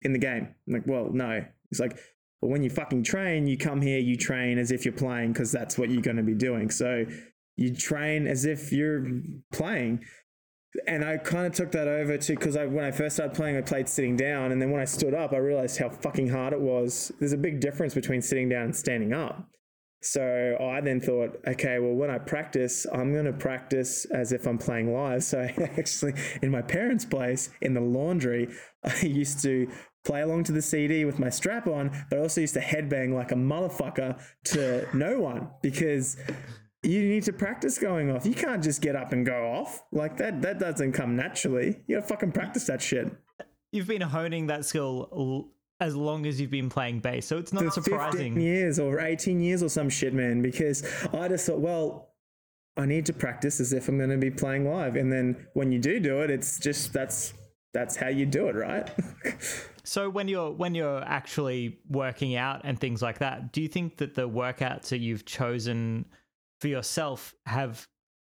[0.03, 0.55] in the game?
[0.67, 1.45] I'm like, Well, no.
[1.71, 1.97] He's like,
[2.41, 5.53] Well, when you fucking train, you come here, you train as if you're playing because
[5.53, 6.71] that's what you're going to be doing.
[6.71, 7.07] So
[7.57, 9.07] you train as if you're
[9.53, 10.05] playing
[10.87, 13.57] and I kind of took that over to because I when I first started playing,
[13.57, 16.53] I played sitting down, and then when I stood up, I realized how fucking hard
[16.53, 17.13] it was.
[17.19, 19.49] There's a big difference between sitting down and standing up.
[20.03, 24.47] So I then thought, okay, well, when I practice, I'm going to practice as if
[24.47, 25.25] I'm playing live.
[25.25, 28.49] So actually, in my parents' place, in the laundry,
[28.85, 29.69] I used to
[30.05, 33.13] play along to the CD with my strap on, but I also used to headbang
[33.15, 36.17] like a motherfucker to no one because
[36.87, 38.25] you need to practice going off.
[38.25, 40.41] You can't just get up and go off like that.
[40.43, 41.81] That doesn't come naturally.
[41.87, 43.13] You gotta fucking practice that shit.
[43.73, 47.53] You've been honing that skill l- as long as you've been playing bass, so it's
[47.53, 48.35] not For surprising.
[48.35, 50.41] 15 years or 18 years or some shit, man.
[50.41, 50.83] Because
[51.13, 52.15] I just thought, well,
[52.79, 55.73] I need to practice as if I'm going to be playing live, and then when
[55.73, 57.35] you do do it, it's just that's
[57.75, 58.91] that's how you do it, right?
[59.89, 63.99] So when you're when you're actually working out and things like that, do you think
[63.99, 66.07] that the workouts that you've chosen
[66.61, 67.87] for yourself have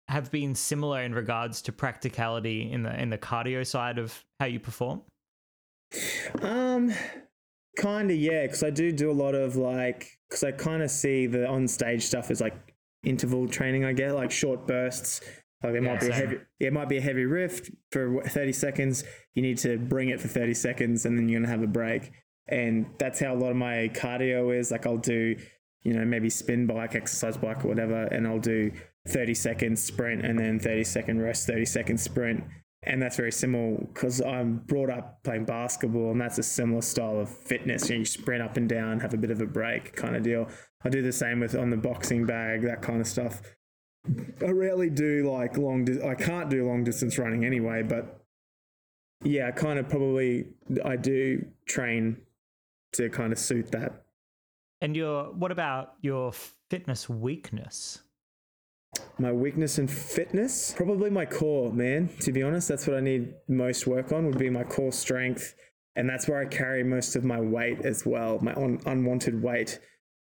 [0.08, 4.46] have been similar in regards to practicality in the in the cardio side of how
[4.48, 5.02] you perform?
[6.42, 6.94] Um,
[7.78, 8.44] kind of, yeah.
[8.44, 11.68] Because I do do a lot of like, because I kind of see the on
[11.68, 12.56] stage stuff as like
[13.04, 13.86] interval training.
[13.86, 15.22] I get like short bursts.
[15.64, 18.54] Like it Yeah, might be a heavy, it might be a heavy riff for thirty
[18.54, 19.04] seconds.
[19.36, 22.12] You need to bring it for thirty seconds, and then you're gonna have a break.
[22.48, 24.72] And that's how a lot of my cardio is.
[24.72, 25.36] Like I'll do,
[25.84, 28.72] you know, maybe spin bike, exercise bike, or whatever, and I'll do
[29.08, 32.44] thirty second sprint, and then thirty second rest, thirty second sprint,
[32.84, 37.20] and that's very similar because I'm brought up playing basketball, and that's a similar style
[37.20, 37.90] of fitness.
[37.90, 40.24] You, know, you sprint up and down, have a bit of a break, kind of
[40.24, 40.48] deal.
[40.84, 43.42] I do the same with on the boxing bag, that kind of stuff.
[44.42, 45.86] I rarely do like long.
[45.86, 48.24] Di- I can't do long distance running anyway, but
[49.24, 50.48] yeah, I kind of probably
[50.86, 52.18] I do train
[52.94, 54.06] to kind of suit that.
[54.82, 56.32] And your what about your
[56.70, 58.00] fitness weakness?
[59.18, 62.10] My weakness and fitness, probably my core, man.
[62.22, 64.26] To be honest, that's what I need most work on.
[64.26, 65.54] Would be my core strength,
[65.96, 68.40] and that's where I carry most of my weight as well.
[68.42, 69.80] My un- unwanted weight.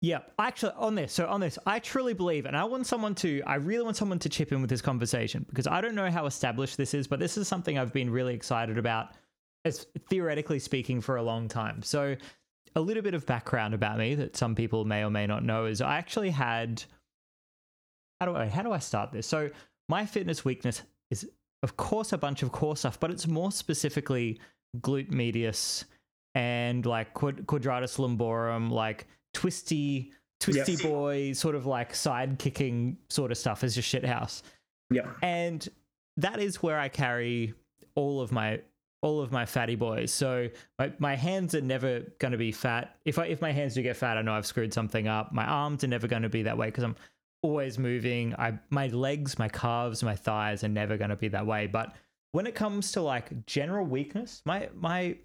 [0.04, 3.44] Yeah, actually, on this, so on this, I truly believe, and I want someone to,
[3.46, 6.26] I really want someone to chip in with this conversation because I don't know how
[6.26, 9.10] established this is, but this is something I've been really excited about,
[9.64, 11.84] as theoretically speaking, for a long time.
[11.84, 12.16] So,
[12.76, 15.66] a little bit of background about me that some people may or may not know
[15.66, 16.84] is I actually had,
[18.20, 19.28] how do I, how do I start this?
[19.28, 19.50] So,
[19.90, 21.30] my fitness weakness is,
[21.64, 24.40] of course, a bunch of core stuff, but it's more specifically
[24.80, 25.84] glute medius
[26.34, 30.82] and like quad- quadratus lumborum, like twisty, twisty Yes.
[30.82, 34.44] boy, sort of like side kicking sort of stuff is your shit house.
[34.92, 35.18] Yep.
[35.22, 35.68] And
[36.18, 37.54] that is where I carry
[37.96, 38.62] all of my
[39.02, 40.12] all of my fatty boys.
[40.12, 42.98] So my, my hands are never going to be fat.
[43.06, 45.32] If I if my hands do get fat, I know I've screwed something up.
[45.34, 46.96] My arms are never going to be that way because I'm
[47.42, 48.36] always moving.
[48.38, 51.68] I my legs, my calves, my thighs are never going to be that way.
[51.68, 51.96] But
[52.32, 55.18] when it comes to like general weakness, my my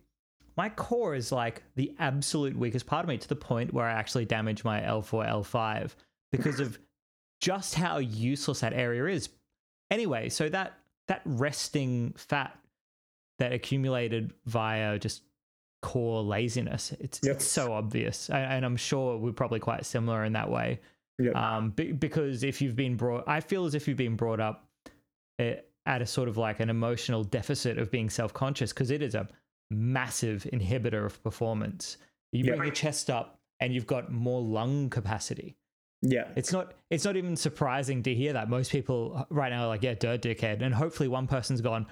[0.56, 3.92] my core is like the absolute weakest part of me to the point where I
[3.92, 5.90] actually damage my L4, L5
[6.32, 6.78] because of
[7.40, 9.28] just how useless that area is.
[9.90, 12.58] Anyway, so that that resting fat
[13.38, 15.22] that accumulated via just
[15.82, 17.36] core laziness, it's Yep.
[17.36, 20.80] it's so obvious, and, I'm sure we're probably quite similar in that way.
[21.18, 21.34] Yep.
[21.36, 24.68] Um, be, because if you've been brought, I feel as if you've been brought up
[25.38, 25.52] uh,
[25.86, 29.14] at a sort of like an emotional deficit of being self conscious because it is
[29.14, 29.28] a
[29.70, 31.96] massive inhibitor of performance.
[32.32, 35.56] You bring your chest up and you've got more lung capacity.
[36.02, 36.28] yeah.
[36.36, 38.50] It's not it's not even surprising to hear that.
[38.50, 40.60] Most people right now are like, yeah, dirt dickhead.
[40.62, 41.86] And hopefully one person's gone,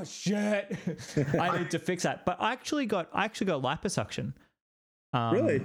[0.00, 0.76] oh shit.
[1.38, 2.24] I need to fix that.
[2.24, 4.32] But I actually got I actually got liposuction.
[5.12, 5.62] Um, really?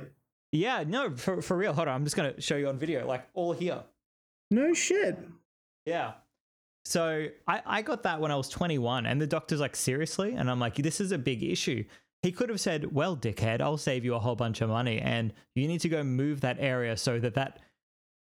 [0.51, 1.73] Yeah, no, for, for real.
[1.73, 1.95] Hold on.
[1.95, 3.83] I'm just gonna show you on video, like all here.
[4.51, 5.17] No shit.
[5.85, 6.13] Yeah.
[6.85, 10.33] So I, I got that when I was 21, and the doctor's like, seriously?
[10.33, 11.83] And I'm like, this is a big issue.
[12.23, 15.31] He could have said, well, dickhead, I'll save you a whole bunch of money, and
[15.55, 17.59] you need to go move that area so that that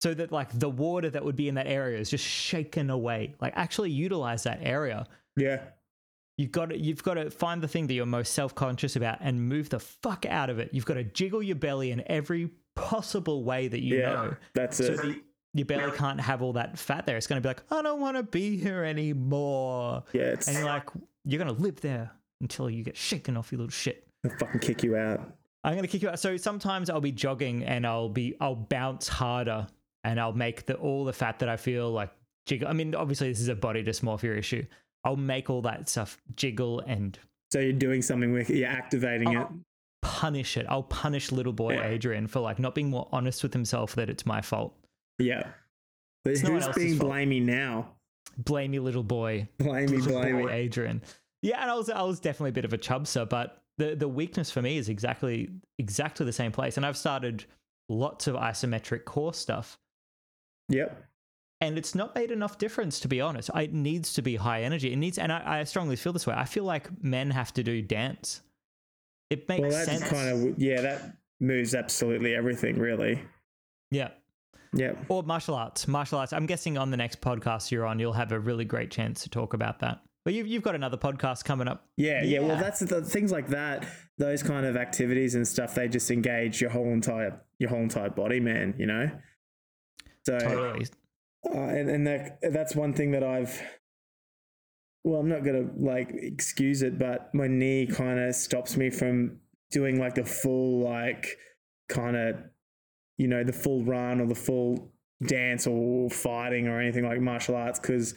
[0.02, 3.36] so that like the water that would be in that area is just shaken away.
[3.42, 5.08] Like actually utilize that area.
[5.36, 5.62] Yeah.
[6.38, 9.42] You've got to, you've got to find the thing that you're most self-conscious about and
[9.50, 10.70] move the fuck out of it.
[10.72, 14.12] You've got to jiggle your belly in every possible way that you Yeah.
[14.14, 14.36] know.
[14.54, 14.98] That's So it.
[15.02, 15.22] the,
[15.54, 17.18] your belly can't have all that fat there.
[17.18, 20.04] It's going to be like, I don't want to be here anymore.
[20.14, 20.88] yeah, it's And you're like,
[21.26, 22.12] you're going to live there
[22.42, 24.08] until you get shaken off, your little shit.
[24.24, 25.20] I'll fucking kick you out.
[25.64, 26.20] I'm going to kick you out.
[26.20, 29.66] So sometimes I'll be jogging and I'll be, I'll bounce harder
[30.04, 32.12] and I'll make the, all the fat that I feel like
[32.46, 32.68] jiggle.
[32.68, 34.64] I mean, obviously this is a body dysmorphia issue.
[35.08, 37.18] I'll make all that stuff jiggle and
[37.52, 39.38] So you're doing something with you're activating it.
[39.38, 39.54] I'll
[40.02, 40.66] punish it.
[40.70, 41.88] I'll punish little boy Yeah.
[41.88, 44.74] Adrian for like not being more honest with himself that it's my fault.
[45.20, 45.48] Yeah.
[46.24, 47.94] But It's who's being blamey now?
[48.44, 49.48] Blamey little boy.
[49.60, 50.52] Blamey, little boy blamey.
[50.52, 51.02] Adrian.
[51.42, 54.08] Yeah, and I was I was definitely a bit of a chubster, but the the
[54.08, 55.50] weakness for me is exactly
[55.80, 56.78] exactly the same place.
[56.78, 57.46] And I've started
[57.90, 59.78] lots of isometric core stuff,
[60.70, 61.07] Yep.
[61.62, 63.50] And it's not made enough difference to be honest.
[63.56, 64.92] It needs to be high energy.
[64.94, 66.36] It needs, and I, I strongly feel this way.
[66.38, 68.42] I feel like men have to do dance.
[69.30, 70.04] It makes Well, that's sense.
[70.10, 70.82] kind of yeah.
[70.82, 73.22] That moves absolutely everything, really.
[73.92, 74.10] yeah.
[74.74, 75.88] yeah Or martial arts.
[75.88, 76.34] Martial arts.
[76.34, 79.30] I'm guessing on the next podcast you're on, you'll have a really great chance to
[79.30, 80.02] talk about that.
[80.26, 81.86] But you've, you've got another podcast coming up.
[81.96, 83.86] Yeah, yeah, Well, that's the things like that.
[84.18, 85.74] Those kind of activities and stuff.
[85.76, 88.76] They just engage your whole entire your whole entire body, man.
[88.78, 89.12] You know.
[90.26, 90.88] So, Totally.
[91.46, 93.62] Uh, and and that that's one thing that I've.
[95.04, 99.40] Well, I'm not gonna like excuse it, but my knee kind of stops me from
[99.72, 101.38] doing like the full like
[101.88, 102.36] kind of,
[103.18, 104.92] you know, the full run or the full
[105.26, 108.16] dance or fighting or anything like martial arts because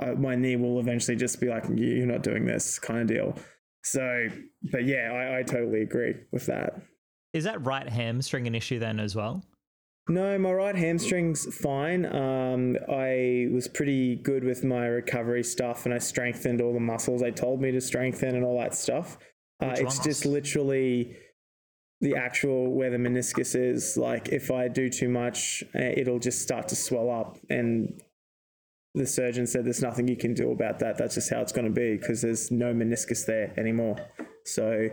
[0.00, 3.06] uh, my knee will eventually just be like, "You- you're not doing this kind of
[3.08, 3.36] deal.
[3.84, 4.28] So,
[4.72, 6.80] but yeah, I, I totally agree with that.
[7.34, 9.42] Is that right hamstring an issue then as well?
[10.08, 12.04] No, my right hamstring's fine.
[12.04, 17.20] Um, I was pretty good with my recovery stuff and I strengthened all the muscles
[17.20, 19.18] they told me to strengthen and all that stuff.
[19.62, 21.16] Uh, it's just literally
[22.00, 23.96] the actual where the meniscus is.
[23.96, 27.38] Like, if I do too much, uh, it'll just start to swell up.
[27.50, 28.00] And
[28.94, 30.98] the surgeon said there's nothing you can do about that.
[30.98, 33.96] That's just how it's going to be because there's no meniscus there anymore.
[34.44, 34.88] So,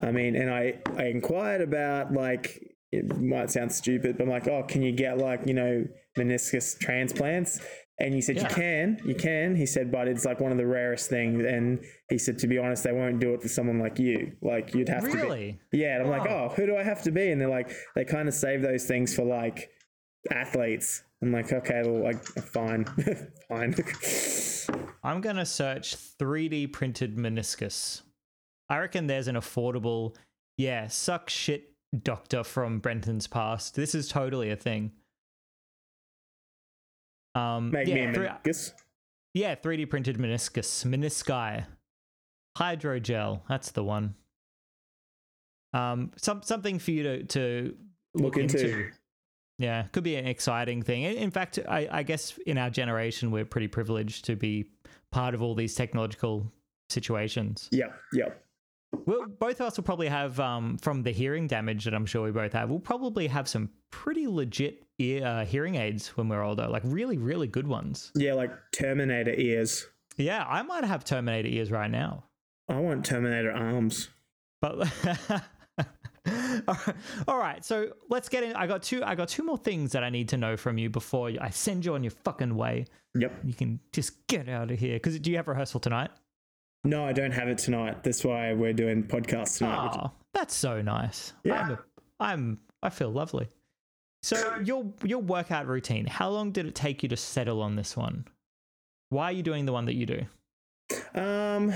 [0.00, 4.48] I mean, and I, I inquired about like, it might sound stupid, but I'm like,
[4.48, 5.86] oh, can you get like, you know,
[6.18, 7.60] meniscus transplants?
[7.98, 8.42] And he said, Yeah.
[8.42, 9.54] you can, you can.
[9.54, 11.44] He said, but it's like one of the rarest things.
[11.44, 14.32] And he said, to be honest, they won't do it for someone like you.
[14.42, 15.16] Like, you'd have to be.
[15.16, 15.60] Really?
[15.72, 15.96] Yeah.
[16.00, 17.30] And I'm like, oh, who do I have to be?
[17.30, 19.70] And they're like, they kind of save those things for like
[20.32, 21.04] athletes.
[21.22, 22.84] I'm like, okay, well, like, fine,
[23.48, 23.74] fine.
[25.02, 28.02] I'm going to search 3D printed meniscus.
[28.68, 30.16] I reckon there's an affordable,
[30.56, 33.74] yeah, suck shit doctor from Brenton's past.
[33.74, 34.92] This is totally a thing.
[37.34, 38.72] Um, Make yeah, me a three- meniscus.
[39.34, 41.64] yeah, 3D printed meniscus, menisci,
[42.56, 43.40] hydrogel.
[43.48, 44.14] That's the one.
[45.72, 47.76] Um, some something for you to to
[48.14, 48.58] look, Look into.
[48.58, 48.90] into.
[49.58, 51.02] Yeah, could be an exciting thing.
[51.02, 54.66] In fact, I, I guess in our generation, we're pretty privileged to be
[55.12, 56.52] part of all these technological
[56.90, 57.68] situations.
[57.72, 58.43] Yeah, yep.
[59.06, 62.22] Well, both of us will probably have, um, from the hearing damage that I'm sure
[62.24, 66.42] we both have, we'll probably have some pretty legit ear, uh, hearing aids when we're
[66.42, 68.12] older, like really, really good ones.
[68.14, 69.86] Yeah, like Terminator ears.
[70.16, 72.24] Yeah, I might have Terminator ears right now.
[72.68, 74.08] I want Terminator arms.
[74.60, 74.88] But
[77.28, 78.54] all right, so let's get in.
[78.54, 79.04] I got two.
[79.04, 81.84] I got two more things that I need to know from you before I send
[81.84, 82.86] you on your fucking way.
[83.14, 83.40] Yep.
[83.44, 84.94] You can just get out of here.
[84.94, 86.10] Because do you have rehearsal tonight?
[86.84, 88.04] No, I don't have it tonight.
[88.04, 89.96] That's why we're doing podcasts tonight.
[89.98, 91.32] Oh, that's so nice.
[91.42, 91.62] Yeah.
[91.62, 91.78] I'm,
[92.20, 92.58] I'm.
[92.82, 93.48] I feel lovely.
[94.22, 96.06] So your your workout routine.
[96.06, 98.26] How long did it take you to settle on this one?
[99.08, 100.20] Why are you doing the one that you do?
[101.14, 101.72] Um,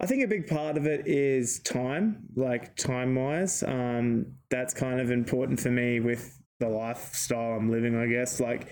[0.00, 3.62] I think a big part of it is time, like time wise.
[3.62, 8.38] Um, that's kind of important for me with the lifestyle I'm living, I guess.
[8.38, 8.68] Like,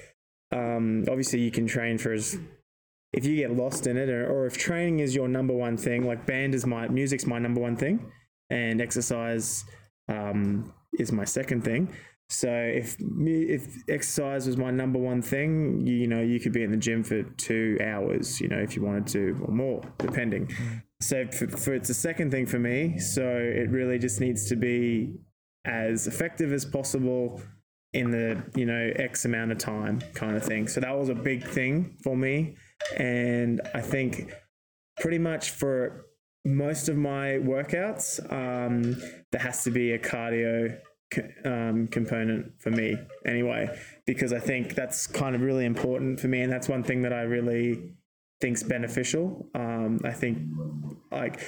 [0.53, 2.39] um, obviously, you can train for as
[3.15, 6.07] if you get lost in it, or, or if training is your number one thing,
[6.07, 8.11] like band is my music's my number one thing,
[8.51, 9.65] and exercise
[10.09, 11.95] um, is my second thing.
[12.29, 16.65] So if if exercise was my number one thing, you, you know, you could be
[16.65, 20.51] in the gym for two hours, you know, if you wanted to, or more, depending.
[21.01, 22.99] So for, for it's a second thing for me.
[22.99, 25.15] So it really just needs to be
[25.65, 27.41] as effective as possible
[27.95, 31.15] in the you know x amount of time kind of thing so that was a
[31.15, 32.57] big thing for me
[32.99, 34.33] and i think
[35.01, 36.07] pretty much for
[36.45, 39.01] most of my workouts um,
[39.33, 40.77] there has to be a cardio
[41.45, 43.69] um, component for me anyway
[44.07, 47.13] because i think that's kind of really important for me and that's one thing that
[47.13, 47.95] i really
[48.41, 50.39] think's beneficial um, i think
[51.13, 51.41] like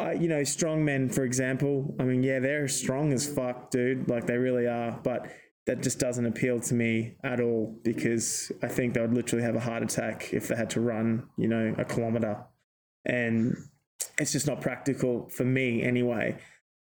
[0.00, 1.92] uh, you know, strong men, for example.
[1.98, 4.08] I mean, yeah, they're strong as fuck, dude.
[4.08, 4.92] Like they really are.
[5.02, 5.26] But
[5.68, 9.54] that just doesn't appeal to me at all because I think they would literally have
[9.54, 12.38] a heart attack if they had to run, you know, a kilometer.
[13.04, 13.54] And
[14.18, 16.38] it's just not practical for me anyway.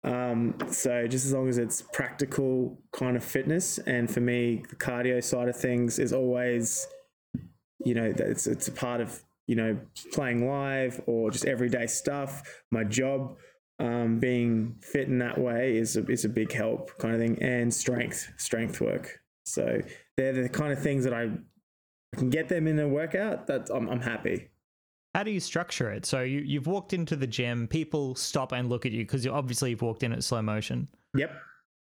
[0.03, 4.75] Um, so just as long as it's practical kind of fitness, and for me, the
[4.75, 6.85] cardio side of things is always,
[7.85, 9.77] you know, it's it's a part of you know,
[10.13, 13.37] playing live or just everyday stuff, my job,
[13.83, 17.37] um, being fit in that way is a, is a big help kind of thing
[17.43, 19.21] and strength, strength work.
[19.45, 19.81] So
[20.17, 21.25] they're the kind of things that I,
[22.15, 24.49] I can get them in a workout that I'm, I'm happy.
[25.17, 26.07] How do you structure it?
[26.07, 29.33] So you, you've walked into the gym, people stop and look at you because you
[29.33, 30.87] obviously you've walked in at slow motion.
[31.17, 31.33] Yep.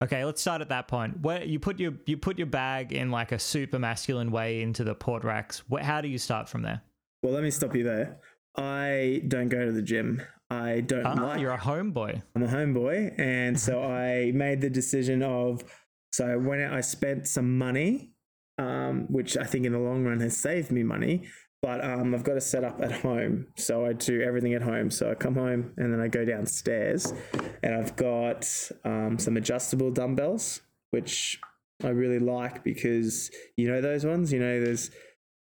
[0.02, 1.20] Okay, let's start at that point.
[1.20, 4.82] Where you put your you put your bag in like a super masculine way into
[4.84, 5.62] the port racks.
[5.82, 6.80] How do you start from there?
[7.22, 8.18] Well, let me stop you there.
[8.60, 10.22] I don't go to the gym.
[10.50, 11.40] I don't ah, like.
[11.40, 12.22] You're a homeboy.
[12.34, 15.64] I'm a homeboy, and so I made the decision of.
[16.12, 18.10] So when I spent some money,
[18.58, 21.28] um, which I think in the long run has saved me money,
[21.62, 23.46] but um, I've got to set up at home.
[23.56, 24.90] So I do everything at home.
[24.90, 27.14] So I come home and then I go downstairs,
[27.62, 28.46] and I've got
[28.84, 31.40] um, some adjustable dumbbells, which
[31.82, 34.32] I really like because you know those ones.
[34.32, 34.90] You know, there's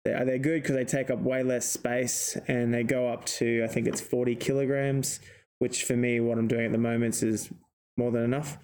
[0.08, 3.62] they're, they're good because they take up way less space and they go up to,
[3.64, 5.20] I think it's 40 kilograms,
[5.58, 7.50] which for me, what I'm doing at the moment is
[7.96, 8.58] more than enough.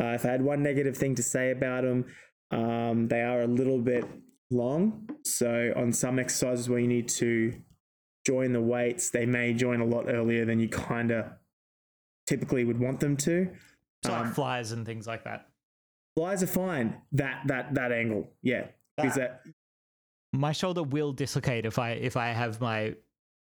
[0.00, 2.06] Uh, if I had one negative thing to say about them,
[2.50, 4.04] um, they are a little bit
[4.50, 5.08] long.
[5.24, 7.54] So on some exercises where you need to
[8.26, 11.26] join the weights, they may join a lot earlier than you kind of
[12.26, 13.50] typically would want them to.
[14.04, 15.48] So um, like flies and things like that.
[16.16, 16.96] Flies are fine.
[17.12, 19.42] That that that angle, yeah, because that
[20.32, 22.94] my shoulder will dislocate if I if I have my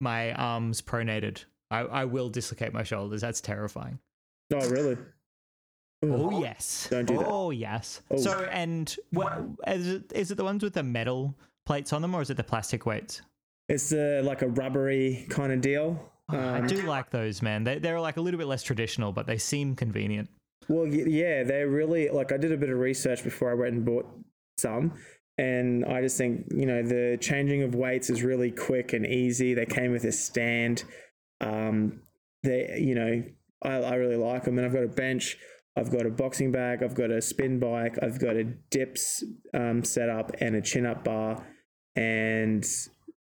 [0.01, 1.45] my arms pronated.
[1.71, 3.21] I, I will dislocate my shoulders.
[3.21, 3.99] That's terrifying.
[4.53, 4.97] Oh really?
[6.03, 6.89] Oh yes.
[6.91, 7.27] Don't do that.
[7.27, 8.03] Oh yes.
[8.11, 8.17] Oh.
[8.17, 11.35] So and what is it, is it the ones with the metal
[11.67, 13.23] plates on them or is it the plastic weights?
[13.69, 15.99] It's uh, like a rubbery kind of deal.
[16.29, 17.65] Um, I do like those, man.
[17.65, 20.29] They they're like a little bit less traditional, but they seem convenient.
[20.69, 23.85] Well, yeah, they're really like I did a bit of research before I went and
[23.85, 24.07] bought
[24.59, 24.95] some,
[25.37, 29.55] and I just think, you know, the changing of weights is really quick and easy.
[29.55, 30.85] They came with a stand.
[31.41, 32.01] Um,
[32.43, 33.25] they, you know,
[33.63, 34.59] I, I really like them.
[34.59, 35.37] And I've got a bench,
[35.77, 39.83] I've got a boxing bag, I've got a spin bike, I've got a dips um,
[39.83, 41.45] set up and a chin up bar.
[41.97, 42.65] And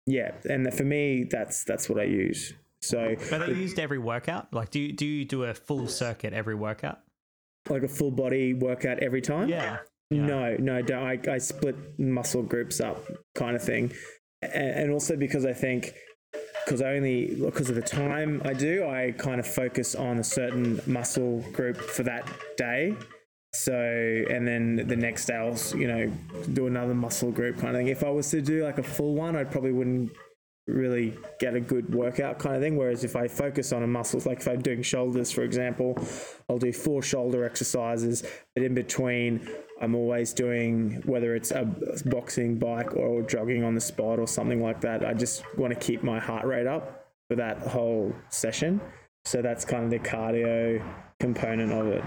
[0.06, 2.52] yeah, and for me, that's that's what I use.
[2.82, 4.52] So, are they used every workout?
[4.52, 6.98] Like, do you, do you do a full circuit every workout?
[7.70, 9.48] Like a full body workout every time?
[9.48, 9.78] Yeah.
[10.14, 10.26] Yeah.
[10.26, 10.96] No, no.
[10.96, 13.04] I, I split muscle groups up,
[13.34, 13.92] kind of thing,
[14.42, 15.94] and, and also because I think
[16.64, 20.24] because I only because of the time I do, I kind of focus on a
[20.24, 22.94] certain muscle group for that day.
[23.52, 26.12] So, and then the next day I'll, you know,
[26.54, 27.88] do another muscle group kind of thing.
[27.88, 30.10] If I was to do like a full one, I probably wouldn't
[30.66, 32.76] really get a good workout kind of thing.
[32.76, 35.96] Whereas if I focus on a muscle, like if I'm doing shoulders, for example,
[36.48, 39.48] I'll do four shoulder exercises, but in between,
[39.80, 41.64] I'm always doing whether it's a
[42.06, 45.04] boxing bike or jogging on the spot or something like that.
[45.04, 48.80] I just want to keep my heart rate up for that whole session.
[49.24, 50.84] So that's kind of the cardio
[51.18, 52.04] component of it.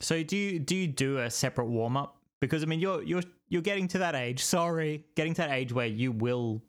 [0.00, 2.16] So do you do you do a separate warm up?
[2.40, 5.72] Because I mean you're you're you're getting to that age, sorry, getting to that age
[5.72, 6.62] where you will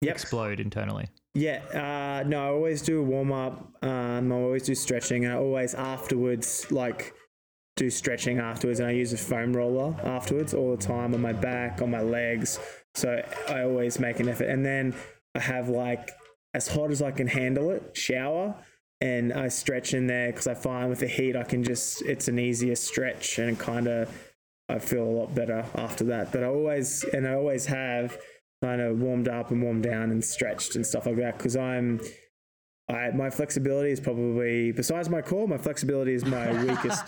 [0.00, 0.14] yep.
[0.14, 1.08] explode internally.
[1.34, 3.72] Yeah, uh, no, I always do a warm up.
[3.82, 7.12] Um, I always do stretching, and I always afterwards like
[7.76, 11.32] do stretching afterwards, and I use a foam roller afterwards all the time on my
[11.32, 12.58] back, on my legs.
[12.94, 14.94] So I always make an effort, and then
[15.34, 16.10] I have like
[16.54, 18.54] as hot as I can handle it, shower,
[19.00, 22.28] and I stretch in there because I find with the heat I can just it's
[22.28, 24.08] an easier stretch and kind of
[24.68, 26.32] I feel a lot better after that.
[26.32, 28.18] But I always and I always have
[28.62, 32.00] kind of warmed up and warmed down and stretched and stuff like that because I'm
[32.88, 37.04] I, my flexibility is probably besides my core, my flexibility is my weakest.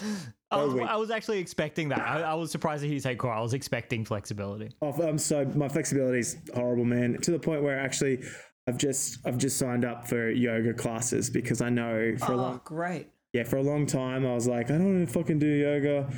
[0.59, 0.89] I, was.
[0.91, 2.01] I was actually expecting that.
[2.01, 3.33] I, I was surprised that he said core.
[3.33, 4.71] I was expecting flexibility.
[4.83, 7.19] Oh, um, so my flexibility is horrible, man.
[7.23, 8.23] To the point where actually,
[8.67, 12.37] I've just I've just signed up for yoga classes because I know for oh, a
[12.37, 13.09] long great.
[13.33, 16.11] Yeah, for a long time I was like, I don't want to fucking do yoga,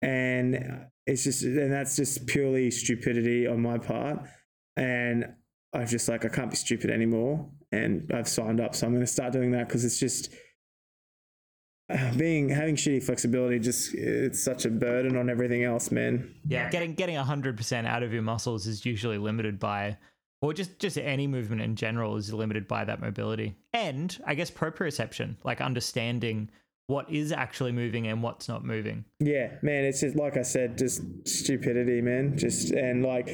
[0.00, 4.20] and it's just, and that's just purely stupidity on my part.
[4.76, 5.34] And
[5.72, 7.48] I've just like, I can't be stupid anymore.
[7.72, 8.74] And I've signed up.
[8.74, 10.32] So I'm going to start doing that because it's just,
[12.16, 16.34] being having shitty flexibility just it's such a burden on everything else man.
[16.46, 19.96] Yeah, getting getting hundred percent out of your muscles is usually limited by,
[20.40, 24.50] or just just any movement in general is limited by that mobility, and I guess
[24.50, 26.50] proprioception, like understanding
[26.88, 29.04] what is actually moving and what's not moving.
[29.20, 32.36] yeah man it's just like i said just stupidity man.
[32.36, 33.30] Just and like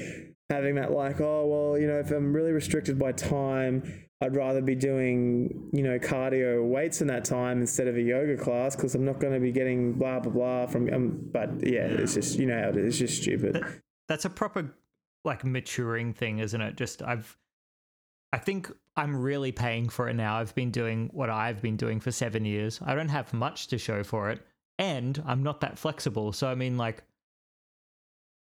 [0.51, 4.61] having that like oh well you know if i'm really restricted by time i'd rather
[4.61, 8.95] be doing you know cardio weights in that time instead of a yoga class because
[8.95, 12.39] i'm not going to be getting blah blah blah from um, but yeah it's just
[12.39, 13.65] you know how it is it's just stupid
[14.09, 14.74] That's a proper
[15.24, 16.77] like maturing thing, isn't it?
[16.77, 17.36] Just I've,
[18.32, 20.39] I think I'm really paying for it now.
[20.39, 22.81] I've been doing what I've been doing for seven years.
[22.85, 24.40] I don't have much to show for it,
[24.78, 26.32] and I'm not that flexible.
[26.32, 27.05] So I mean, like.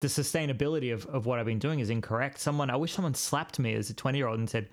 [0.01, 2.41] The sustainability of, of what I've been doing is incorrect.
[2.41, 4.69] Someone, I wish someone slapped me as a 20 year old and said,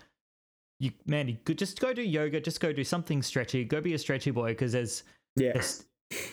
[0.80, 3.97] you man, you just go do yoga, just go do something stretchy, go be a
[3.99, 5.03] stretchy boy because there's,
[5.35, 5.85] yeah there's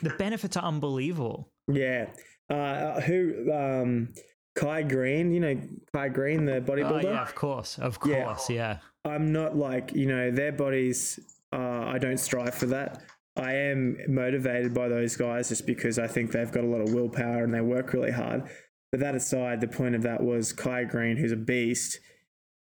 [0.03, 1.51] the benefits are unbelievable.
[1.69, 2.07] Yeah.
[2.49, 3.53] Uh, who?
[3.53, 4.13] Um,
[4.55, 5.33] Kai Greene.
[5.33, 5.61] You know
[5.93, 7.03] Kai Greene, the Oh bodybuilder.
[7.05, 8.25] yeah, of course, of Yeah.
[8.25, 8.79] course, yeah.
[9.05, 11.19] I'm not like you know their bodies.
[11.53, 13.03] Uh, I don't strive for that.
[13.37, 16.95] I am motivated by those guys just because I think they've got a lot of
[16.95, 18.45] willpower and they work really hard.
[18.93, 21.99] But that aside, the point of that was Kai Greene, who's a beast.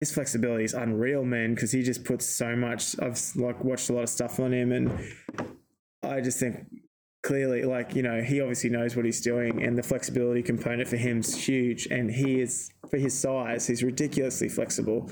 [0.04, 3.00] His flexibility is unreal, man, because he just puts so much.
[3.00, 4.92] I've like watched a lot of stuff on him, and
[6.04, 6.66] I just think
[7.22, 10.98] clearly, like, you know, he obviously knows what he's doing, and the flexibility component for
[10.98, 11.86] him is huge.
[11.86, 15.10] And he is, for his size, he's ridiculously flexible.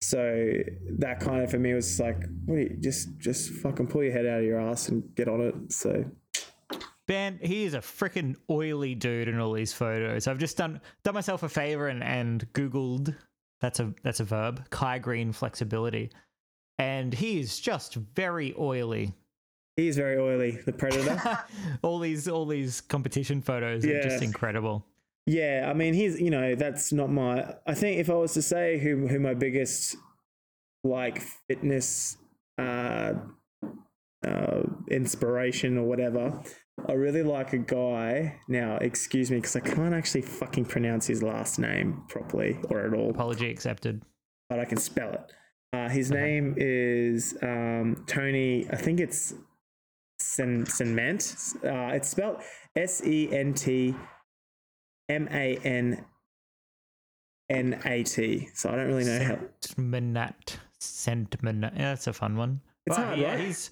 [0.00, 0.54] So
[1.00, 4.38] that kind of for me was like, wait, just just fucking pull your head out
[4.38, 5.54] of your ass and get on it.
[5.70, 6.06] So
[7.06, 10.26] Ben, he is a freaking oily dude in all these photos.
[10.26, 13.14] I've just done done myself a favor and, and Googled
[13.60, 16.10] that's a that's a verb, Kai Greene flexibility.
[16.78, 19.14] And he is just very oily.
[19.76, 21.20] He's very oily, the predator.
[21.82, 24.84] all these all these competition photos are just incredible.
[25.26, 27.54] yeah, I mean, he's you know that's not my.
[27.66, 29.96] I think if I was to say who who my biggest
[30.82, 32.16] like fitness
[32.58, 33.12] uh,
[34.26, 36.42] uh, inspiration or whatever.
[36.88, 38.40] I really like a guy.
[38.48, 42.94] Now, excuse me, because I can't actually fucking pronounce his last name properly or at
[42.94, 43.10] all.
[43.10, 44.02] Apology accepted.
[44.48, 45.32] but I can spell it.
[45.72, 48.68] Uh, his name is um, Tony.
[48.70, 49.34] I think it's
[50.18, 51.34] Sen Cement.
[51.64, 52.42] Uh, it's spelled
[52.76, 53.94] S E N T
[55.08, 56.04] M A N
[57.48, 58.48] N A T.
[58.54, 59.38] So I don't really know how.
[59.62, 60.56] Sentmanat.
[60.80, 61.72] Sentmanat.
[61.76, 62.60] Yeah, that's a fun one.
[62.86, 63.40] It's But hard, yeah, right?
[63.40, 63.70] he's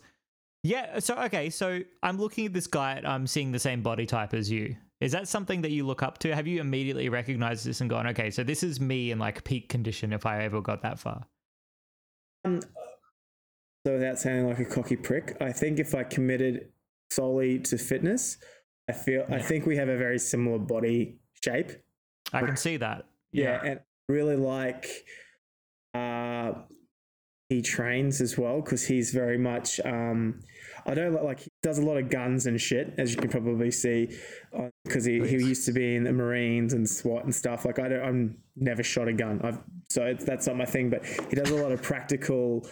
[0.62, 0.98] yeah.
[0.98, 2.92] So okay, so I'm looking at this guy.
[2.92, 4.76] and I'm seeing the same body type as you.
[5.00, 6.34] Is that something that you look up to?
[6.34, 9.68] Have you immediately recognized this and gone, okay, so this is me in like peak
[9.68, 11.24] condition if I ever got that far?
[12.44, 12.60] Um,
[13.86, 16.70] so without sounding like a cocky prick, I think if I committed
[17.10, 18.38] solely to fitness,
[18.88, 21.70] I feel I think we have a very similar body shape.
[22.32, 23.04] I can see that.
[23.32, 24.88] yeah, and really like
[25.94, 26.52] uh
[27.48, 30.40] he trains as well because he's very much um
[30.86, 33.70] i don't like he does a lot of guns and shit as you can probably
[33.70, 34.08] see
[34.84, 37.88] because he, he used to be in the marines and swat and stuff like i
[37.88, 39.58] don't i'm never shot a gun i've
[39.88, 42.66] so it's, that's not my thing but he does a lot of practical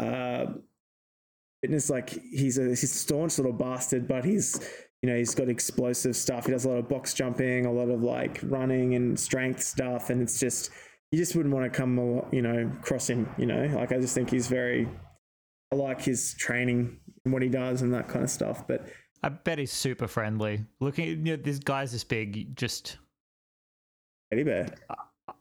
[0.00, 0.46] uh
[1.62, 4.60] fitness like he's a he's a staunch little bastard but he's
[5.02, 7.88] you know he's got explosive stuff he does a lot of box jumping a lot
[7.88, 10.70] of like running and strength stuff and it's just
[11.12, 11.96] you just wouldn't want to come
[12.32, 14.88] you know cross him you know like i just think he's very
[15.72, 18.88] i like his training and what he does and that kind of stuff but
[19.22, 20.64] I bet he's super friendly.
[20.80, 22.56] Looking, you know, this guy's this big.
[22.56, 22.98] Just,
[24.30, 24.68] Teddy Bear.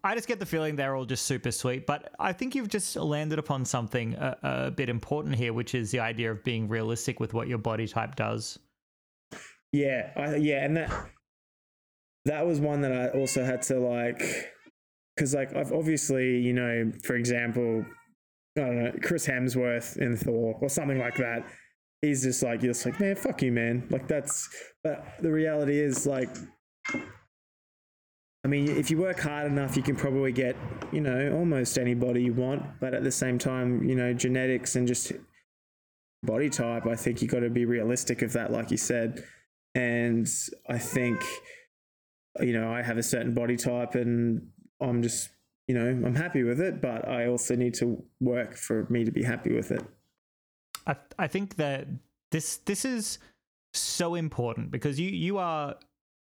[0.04, 1.86] I just get the feeling they're all just super sweet.
[1.86, 5.92] But I think you've just landed upon something a, a bit important here, which is
[5.92, 8.58] the idea of being realistic with what your body type does.
[9.72, 11.10] Yeah, I, yeah, and that
[12.26, 14.52] that was one that I also had to like,
[15.16, 17.86] because like I've obviously you know, for example,
[18.58, 21.46] I don't know, Chris Hemsworth in Thor or something like that.
[22.02, 23.88] He's just like you're just like man, fuck you, man.
[23.90, 24.50] Like that's,
[24.84, 26.30] but the reality is like,
[26.94, 30.56] I mean, if you work hard enough, you can probably get
[30.92, 32.80] you know almost anybody you want.
[32.80, 35.14] But at the same time, you know, genetics and just
[36.24, 39.24] body type, I think you got to be realistic of that, like you said
[39.76, 40.28] and
[40.68, 41.22] I think
[42.40, 44.48] you know I have a certain body type and
[44.82, 45.30] I'm just
[45.68, 49.12] you know I'm happy with it but I also need to work for me to
[49.12, 49.84] be happy with it
[50.88, 51.88] I I think that
[52.32, 53.20] this this is
[53.74, 55.76] so important because you you are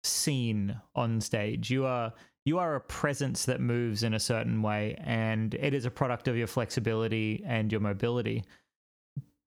[0.05, 1.71] seen on stage.
[1.71, 2.13] You are
[2.45, 6.29] you are a presence that moves in a certain way, and it is a product
[6.29, 8.45] of your flexibility and your mobility.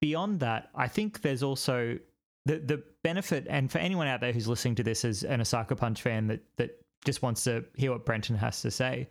[0.02, 1.98] Beyond that, I think there's also
[2.46, 5.76] the the benefit, and for anyone out there who's listening to this as an Osaka
[5.76, 9.08] Punch fan that that just wants to hear what Brenton has to say,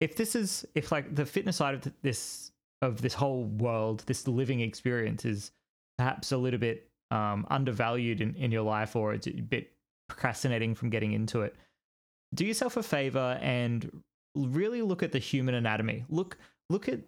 [0.00, 2.52] if this is if like the fitness side of this
[2.82, 5.50] of this whole world, this living experience is
[5.96, 9.72] perhaps a little bit um, undervalued in, in your life or it's a bit
[10.08, 11.54] procrastinating from getting into it,
[12.34, 13.90] do yourself a favor and
[14.34, 16.04] really look at the human anatomy.
[16.08, 16.38] Look
[16.70, 17.00] look at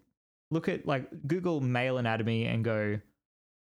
[0.50, 2.98] look at like Google male anatomy and go,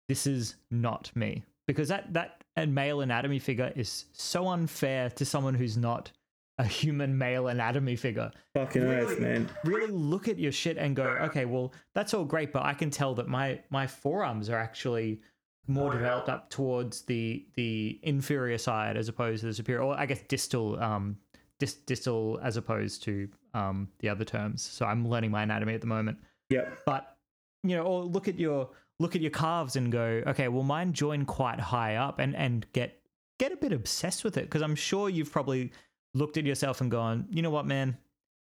[0.08, 1.44] this is not me.
[1.68, 6.12] Because that that and male anatomy figure is so unfair to someone who's not
[6.60, 8.32] a human male anatomy figure.
[8.56, 9.50] Fucking Really- earth, man.
[9.64, 12.90] Really look at your shit and go, okay, well, that's all great, but I can
[12.90, 15.22] tell that my my forearms are actually
[15.68, 20.06] more developed up towards the the inferior side as opposed to the superior, or I
[20.06, 21.18] guess distal, um,
[21.60, 24.62] dis, distal as opposed to um the other terms.
[24.64, 26.18] So I'm learning my anatomy at the moment
[26.50, 26.80] Yep.
[26.86, 27.18] but
[27.64, 28.70] you know or look at your
[29.00, 32.66] look at your calves and go okay well mine join quite high up and and
[32.72, 33.02] get
[33.40, 35.72] get a bit obsessed with it because i'm sure you've probably
[36.18, 37.98] looked at yourself and gone you know what man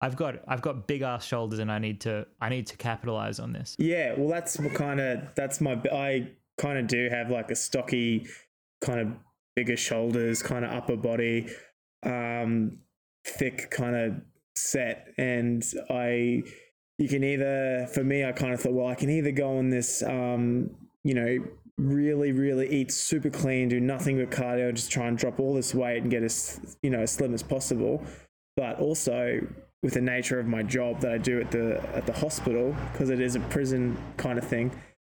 [0.02, 3.40] i've got i've got big ass shoulders and i need to i need to capitalize
[3.40, 5.73] on this Yeah, well, that's kind of that's my.
[5.91, 8.27] I kind of do have like a stocky,
[8.81, 9.07] kind of
[9.56, 11.48] bigger shoulders, kind of upper body,
[12.03, 12.80] um,
[13.26, 14.22] thick kind of
[14.56, 16.44] set, and I.
[16.99, 19.72] You can either, for me, I kind of thought, well, I can either go on
[19.72, 20.69] this, um,
[21.03, 21.40] you know,
[21.78, 25.74] really, really eat super clean, do nothing but cardio, just try and drop all this
[25.74, 28.04] weight and get as, you know, as slim as possible.
[28.56, 29.41] But also,
[29.82, 33.10] with the nature of my job that I do at the at the hospital, because
[33.10, 34.72] it is a prison kind of thing,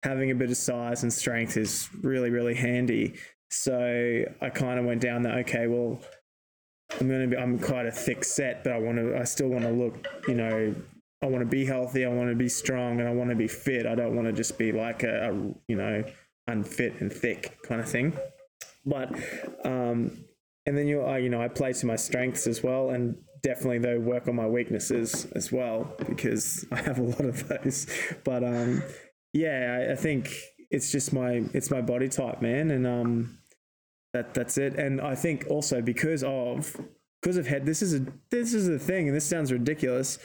[0.04, 3.16] having a bit of size and strength is really really handy.
[3.50, 6.00] So I kind of went down that okay, well,
[7.00, 9.64] I'm gonna be I'm quite a thick set, but I want to I still want
[9.66, 10.74] to look, you know,
[11.22, 13.48] I want to be healthy, I want to be strong, and I want to be
[13.48, 13.86] fit.
[13.86, 15.34] I don't want to just be like a, a
[15.68, 16.04] you know
[16.48, 18.18] unfit and thick kind of thing.
[18.86, 19.14] But
[19.64, 20.26] um,
[20.66, 23.80] and then you uh, you know I play to my strengths as well, and definitely
[23.80, 27.88] though work on my weaknesses as well because I have a lot of those.
[28.24, 28.84] But um,
[29.34, 30.34] yeah, I, I think
[30.70, 33.38] it's just my it's my body type, man, and um,
[34.14, 34.76] that that's it.
[34.76, 36.76] And I think also because of
[37.22, 40.20] because of head, this is a this is a thing, and this sounds ridiculous.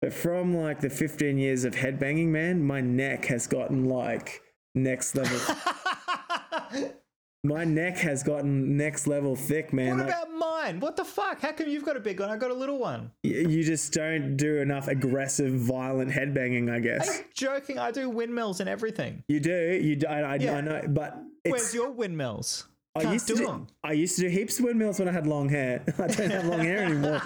[0.00, 4.42] But from like the 15 years of headbanging, man, my neck has gotten like
[4.74, 5.38] next level.
[7.44, 9.98] my neck has gotten next level thick, man.
[9.98, 12.36] what Like, about mine what the fuck how come you've got a big one i
[12.36, 17.18] got a little one you just don't do enough aggressive, violent headbanging, I guess.
[17.18, 20.56] you joking i do windmills and everything You do, you do, I, I, Yeah.
[20.56, 23.66] I know, but it's, where's your windmills I Can't used to do do.
[23.82, 25.82] I used to do heaps of windmills when I had long hair.
[25.98, 27.20] I don't have long hair anymore.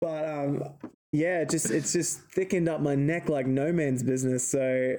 [0.00, 0.64] But um,
[1.12, 4.48] yeah, it just it's just thickened up my neck like no man's business.
[4.48, 4.96] So,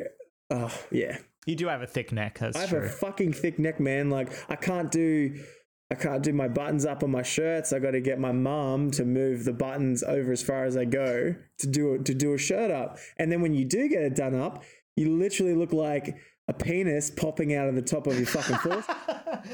[0.50, 3.60] oh yeah, you do have a thick neck that's I have true a fucking thick
[3.60, 4.10] neck, man.
[4.10, 5.44] Like I can't do.
[5.92, 7.74] I can't do my buttons up on my shirts.
[7.74, 10.86] I got to get my mum to move the buttons over as far as I
[10.86, 12.98] go to do it to do a shirt up.
[13.18, 14.64] And then when you do get it done up,
[14.96, 16.16] you literally look like
[16.48, 18.86] a penis popping out of the top of your fucking forehead.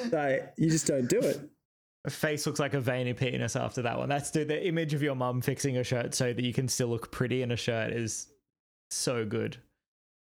[0.12, 1.40] so you just don't do it.
[2.06, 4.08] A face looks like a veiny penis after that one.
[4.08, 6.88] That's the, the image of your mum fixing a shirt so that you can still
[6.88, 8.28] look pretty in a shirt is
[8.92, 9.58] so good.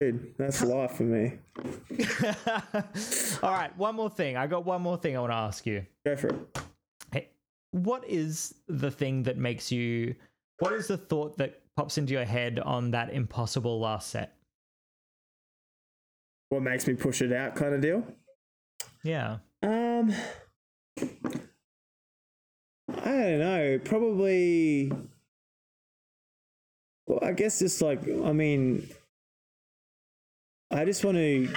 [0.01, 1.33] Dude, that's life for me.
[3.43, 4.37] All right, one more thing.
[4.37, 5.87] I got one more thing I want to ask you.
[6.05, 6.59] Go for it.
[7.13, 7.29] Hey,
[7.71, 10.15] what is the thing that makes you?
[10.59, 14.37] What is the thought that pops into your head on that impossible last set?
[16.51, 18.05] What makes me push it out, kind of deal.
[19.03, 19.39] Yeah.
[19.63, 20.13] Um,
[22.89, 23.81] I don't know.
[23.85, 24.93] Probably.
[27.07, 28.89] Well, I guess just like I mean,
[30.71, 31.49] I just want to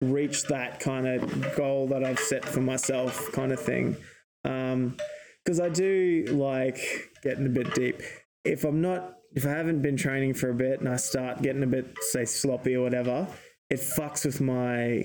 [0.00, 3.96] reach that kind of goal that I've set for myself, kind of thing.
[4.44, 4.96] Um,
[5.44, 6.78] because I do like
[7.22, 8.00] getting a bit deep.
[8.44, 11.62] If I'm not, if I haven't been training for a bit and I start getting
[11.62, 13.26] a bit, say, sloppy or whatever,
[13.70, 15.04] it fucks with my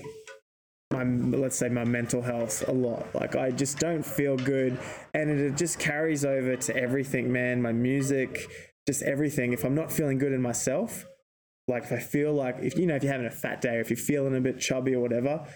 [0.92, 4.78] my let's say my mental health a lot like i just don't feel good
[5.12, 8.48] and it just carries over to everything man my music
[8.86, 11.04] just everything if i'm not feeling good in myself
[11.68, 13.80] like if i feel like if you know if you're having a fat day or
[13.80, 15.46] if you're feeling a bit chubby or whatever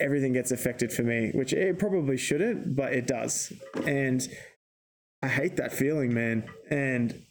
[0.00, 3.52] everything gets affected for me which it probably shouldn't but it does
[3.86, 4.28] and
[5.22, 7.22] i hate that feeling man and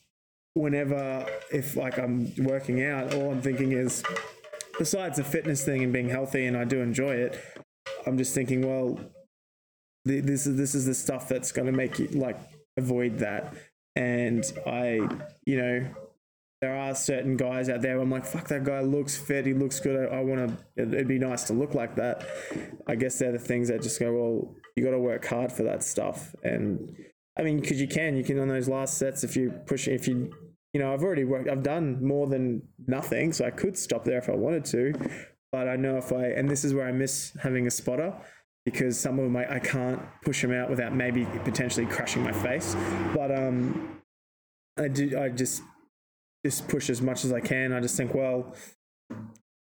[0.53, 4.03] whenever if like i'm working out all i'm thinking is
[4.81, 7.39] besides the fitness thing and being healthy and I do enjoy it,
[8.07, 8.99] I'm just thinking, well,
[10.05, 12.39] this is this is the stuff that's going to make you like
[12.77, 13.53] avoid that.
[13.95, 15.07] And I,
[15.45, 15.87] you know,
[16.61, 17.99] there are certain guys out there.
[17.99, 19.47] I'm like, fuck, that guy looks fit.
[19.47, 20.11] He looks good.
[20.11, 20.81] I, I want to.
[20.81, 22.25] It'd be nice to look like that.
[22.87, 24.13] I guess they're the things that just go.
[24.13, 26.35] Well, you got to work hard for that stuff.
[26.43, 26.95] And
[27.37, 30.07] I mean, because you can, you can on those last sets if you push, if
[30.07, 30.31] you,
[30.73, 31.49] you know, I've already worked.
[31.49, 34.93] I've done more than nothing, so I could stop there if I wanted to.
[35.51, 38.13] But I know if I, and this is where I miss having a spotter
[38.65, 42.75] because some of them I, can't push them out without maybe potentially crushing my face.
[43.15, 43.99] But um,
[44.77, 45.17] I do.
[45.19, 45.63] I just
[46.45, 47.73] just push as much as I can.
[47.73, 48.55] I just think, well,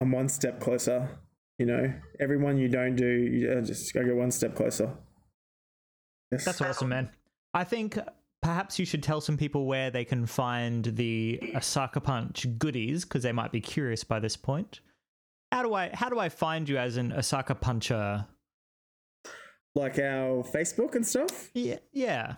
[0.02, 1.10] I'm one step closer.
[1.58, 4.92] You know, everyone you don't do, you uh, just go get one step closer.
[6.32, 6.46] Yes.
[6.46, 7.10] That's awesome, man.
[7.54, 7.98] I think
[8.42, 13.24] perhaps you should tell some people where they can find the Osaka Punch goodies because
[13.24, 14.80] they might be curious by this point.
[15.52, 18.26] How do I how do I find you as an Osaka Puncher?
[19.76, 21.50] like our Facebook and stuff.
[21.54, 22.36] Yeah, yeah.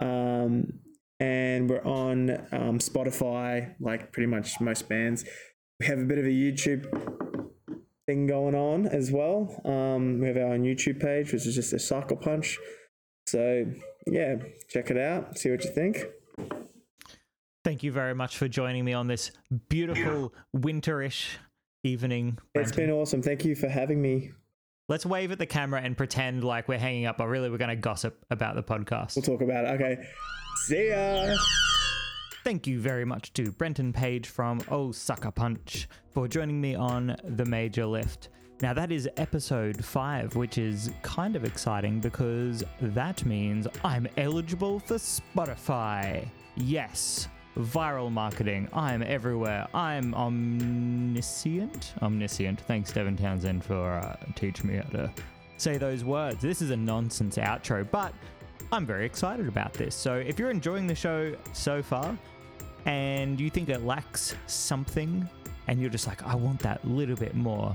[0.00, 0.78] Um,
[1.20, 5.24] and we're on um, Spotify, like pretty much most bands.
[5.80, 6.86] We have a bit of a YouTube
[8.06, 9.60] thing going on as well.
[9.64, 12.58] Um, we have our own YouTube page, which is just Osaka Punch.
[13.26, 13.66] So
[14.06, 14.36] yeah,
[14.68, 16.04] check it out, see what you think.
[17.64, 19.30] Thank you very much for joining me on this
[19.68, 21.26] beautiful winterish
[21.84, 22.38] evening.
[22.54, 23.20] It's been awesome.
[23.20, 24.30] Thank you for having me.
[24.88, 27.68] Let's wave at the camera and pretend like we're hanging up, but really we're going
[27.68, 29.16] to gossip about the podcast.
[29.16, 29.80] We'll talk about it.
[29.80, 29.98] Okay.
[30.66, 31.34] See ya.
[32.44, 37.16] Thank you very much to Brenton Page from Oh Sucker Punch for joining me on
[37.24, 38.28] the Major Lift.
[38.60, 44.80] Now, that is episode five, which is kind of exciting because that means I'm eligible
[44.80, 46.28] for Spotify.
[46.56, 48.68] Yes, viral marketing.
[48.72, 49.68] I'm everywhere.
[49.72, 51.94] I'm omniscient.
[52.02, 52.60] Omniscient.
[52.62, 55.12] Thanks, Devin Townsend, for uh, teaching me how to
[55.56, 56.42] say those words.
[56.42, 58.12] This is a nonsense outro, but
[58.70, 59.94] I'm very excited about this.
[59.94, 62.16] So if you're enjoying the show so far
[62.84, 65.26] and you think it lacks something
[65.68, 67.72] and you're just like, I want that little bit more,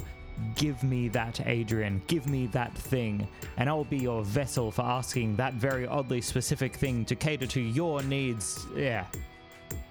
[0.55, 2.01] give me that, Adrian.
[2.07, 3.27] Give me that thing.
[3.57, 7.61] And I'll be your vessel for asking that very oddly specific thing to cater to
[7.61, 8.67] your needs.
[8.75, 9.07] Yeah.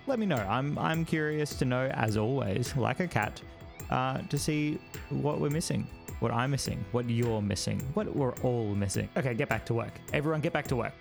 [0.06, 0.36] Let me know.
[0.36, 3.40] I'm, I'm curious to know, as always, like a cat,
[3.90, 4.78] uh, to see
[5.10, 5.86] what we're missing
[6.22, 9.08] what I'm missing, what you're missing, what we're all missing.
[9.16, 9.92] Okay, get back to work.
[10.12, 10.92] Everyone, get back to work.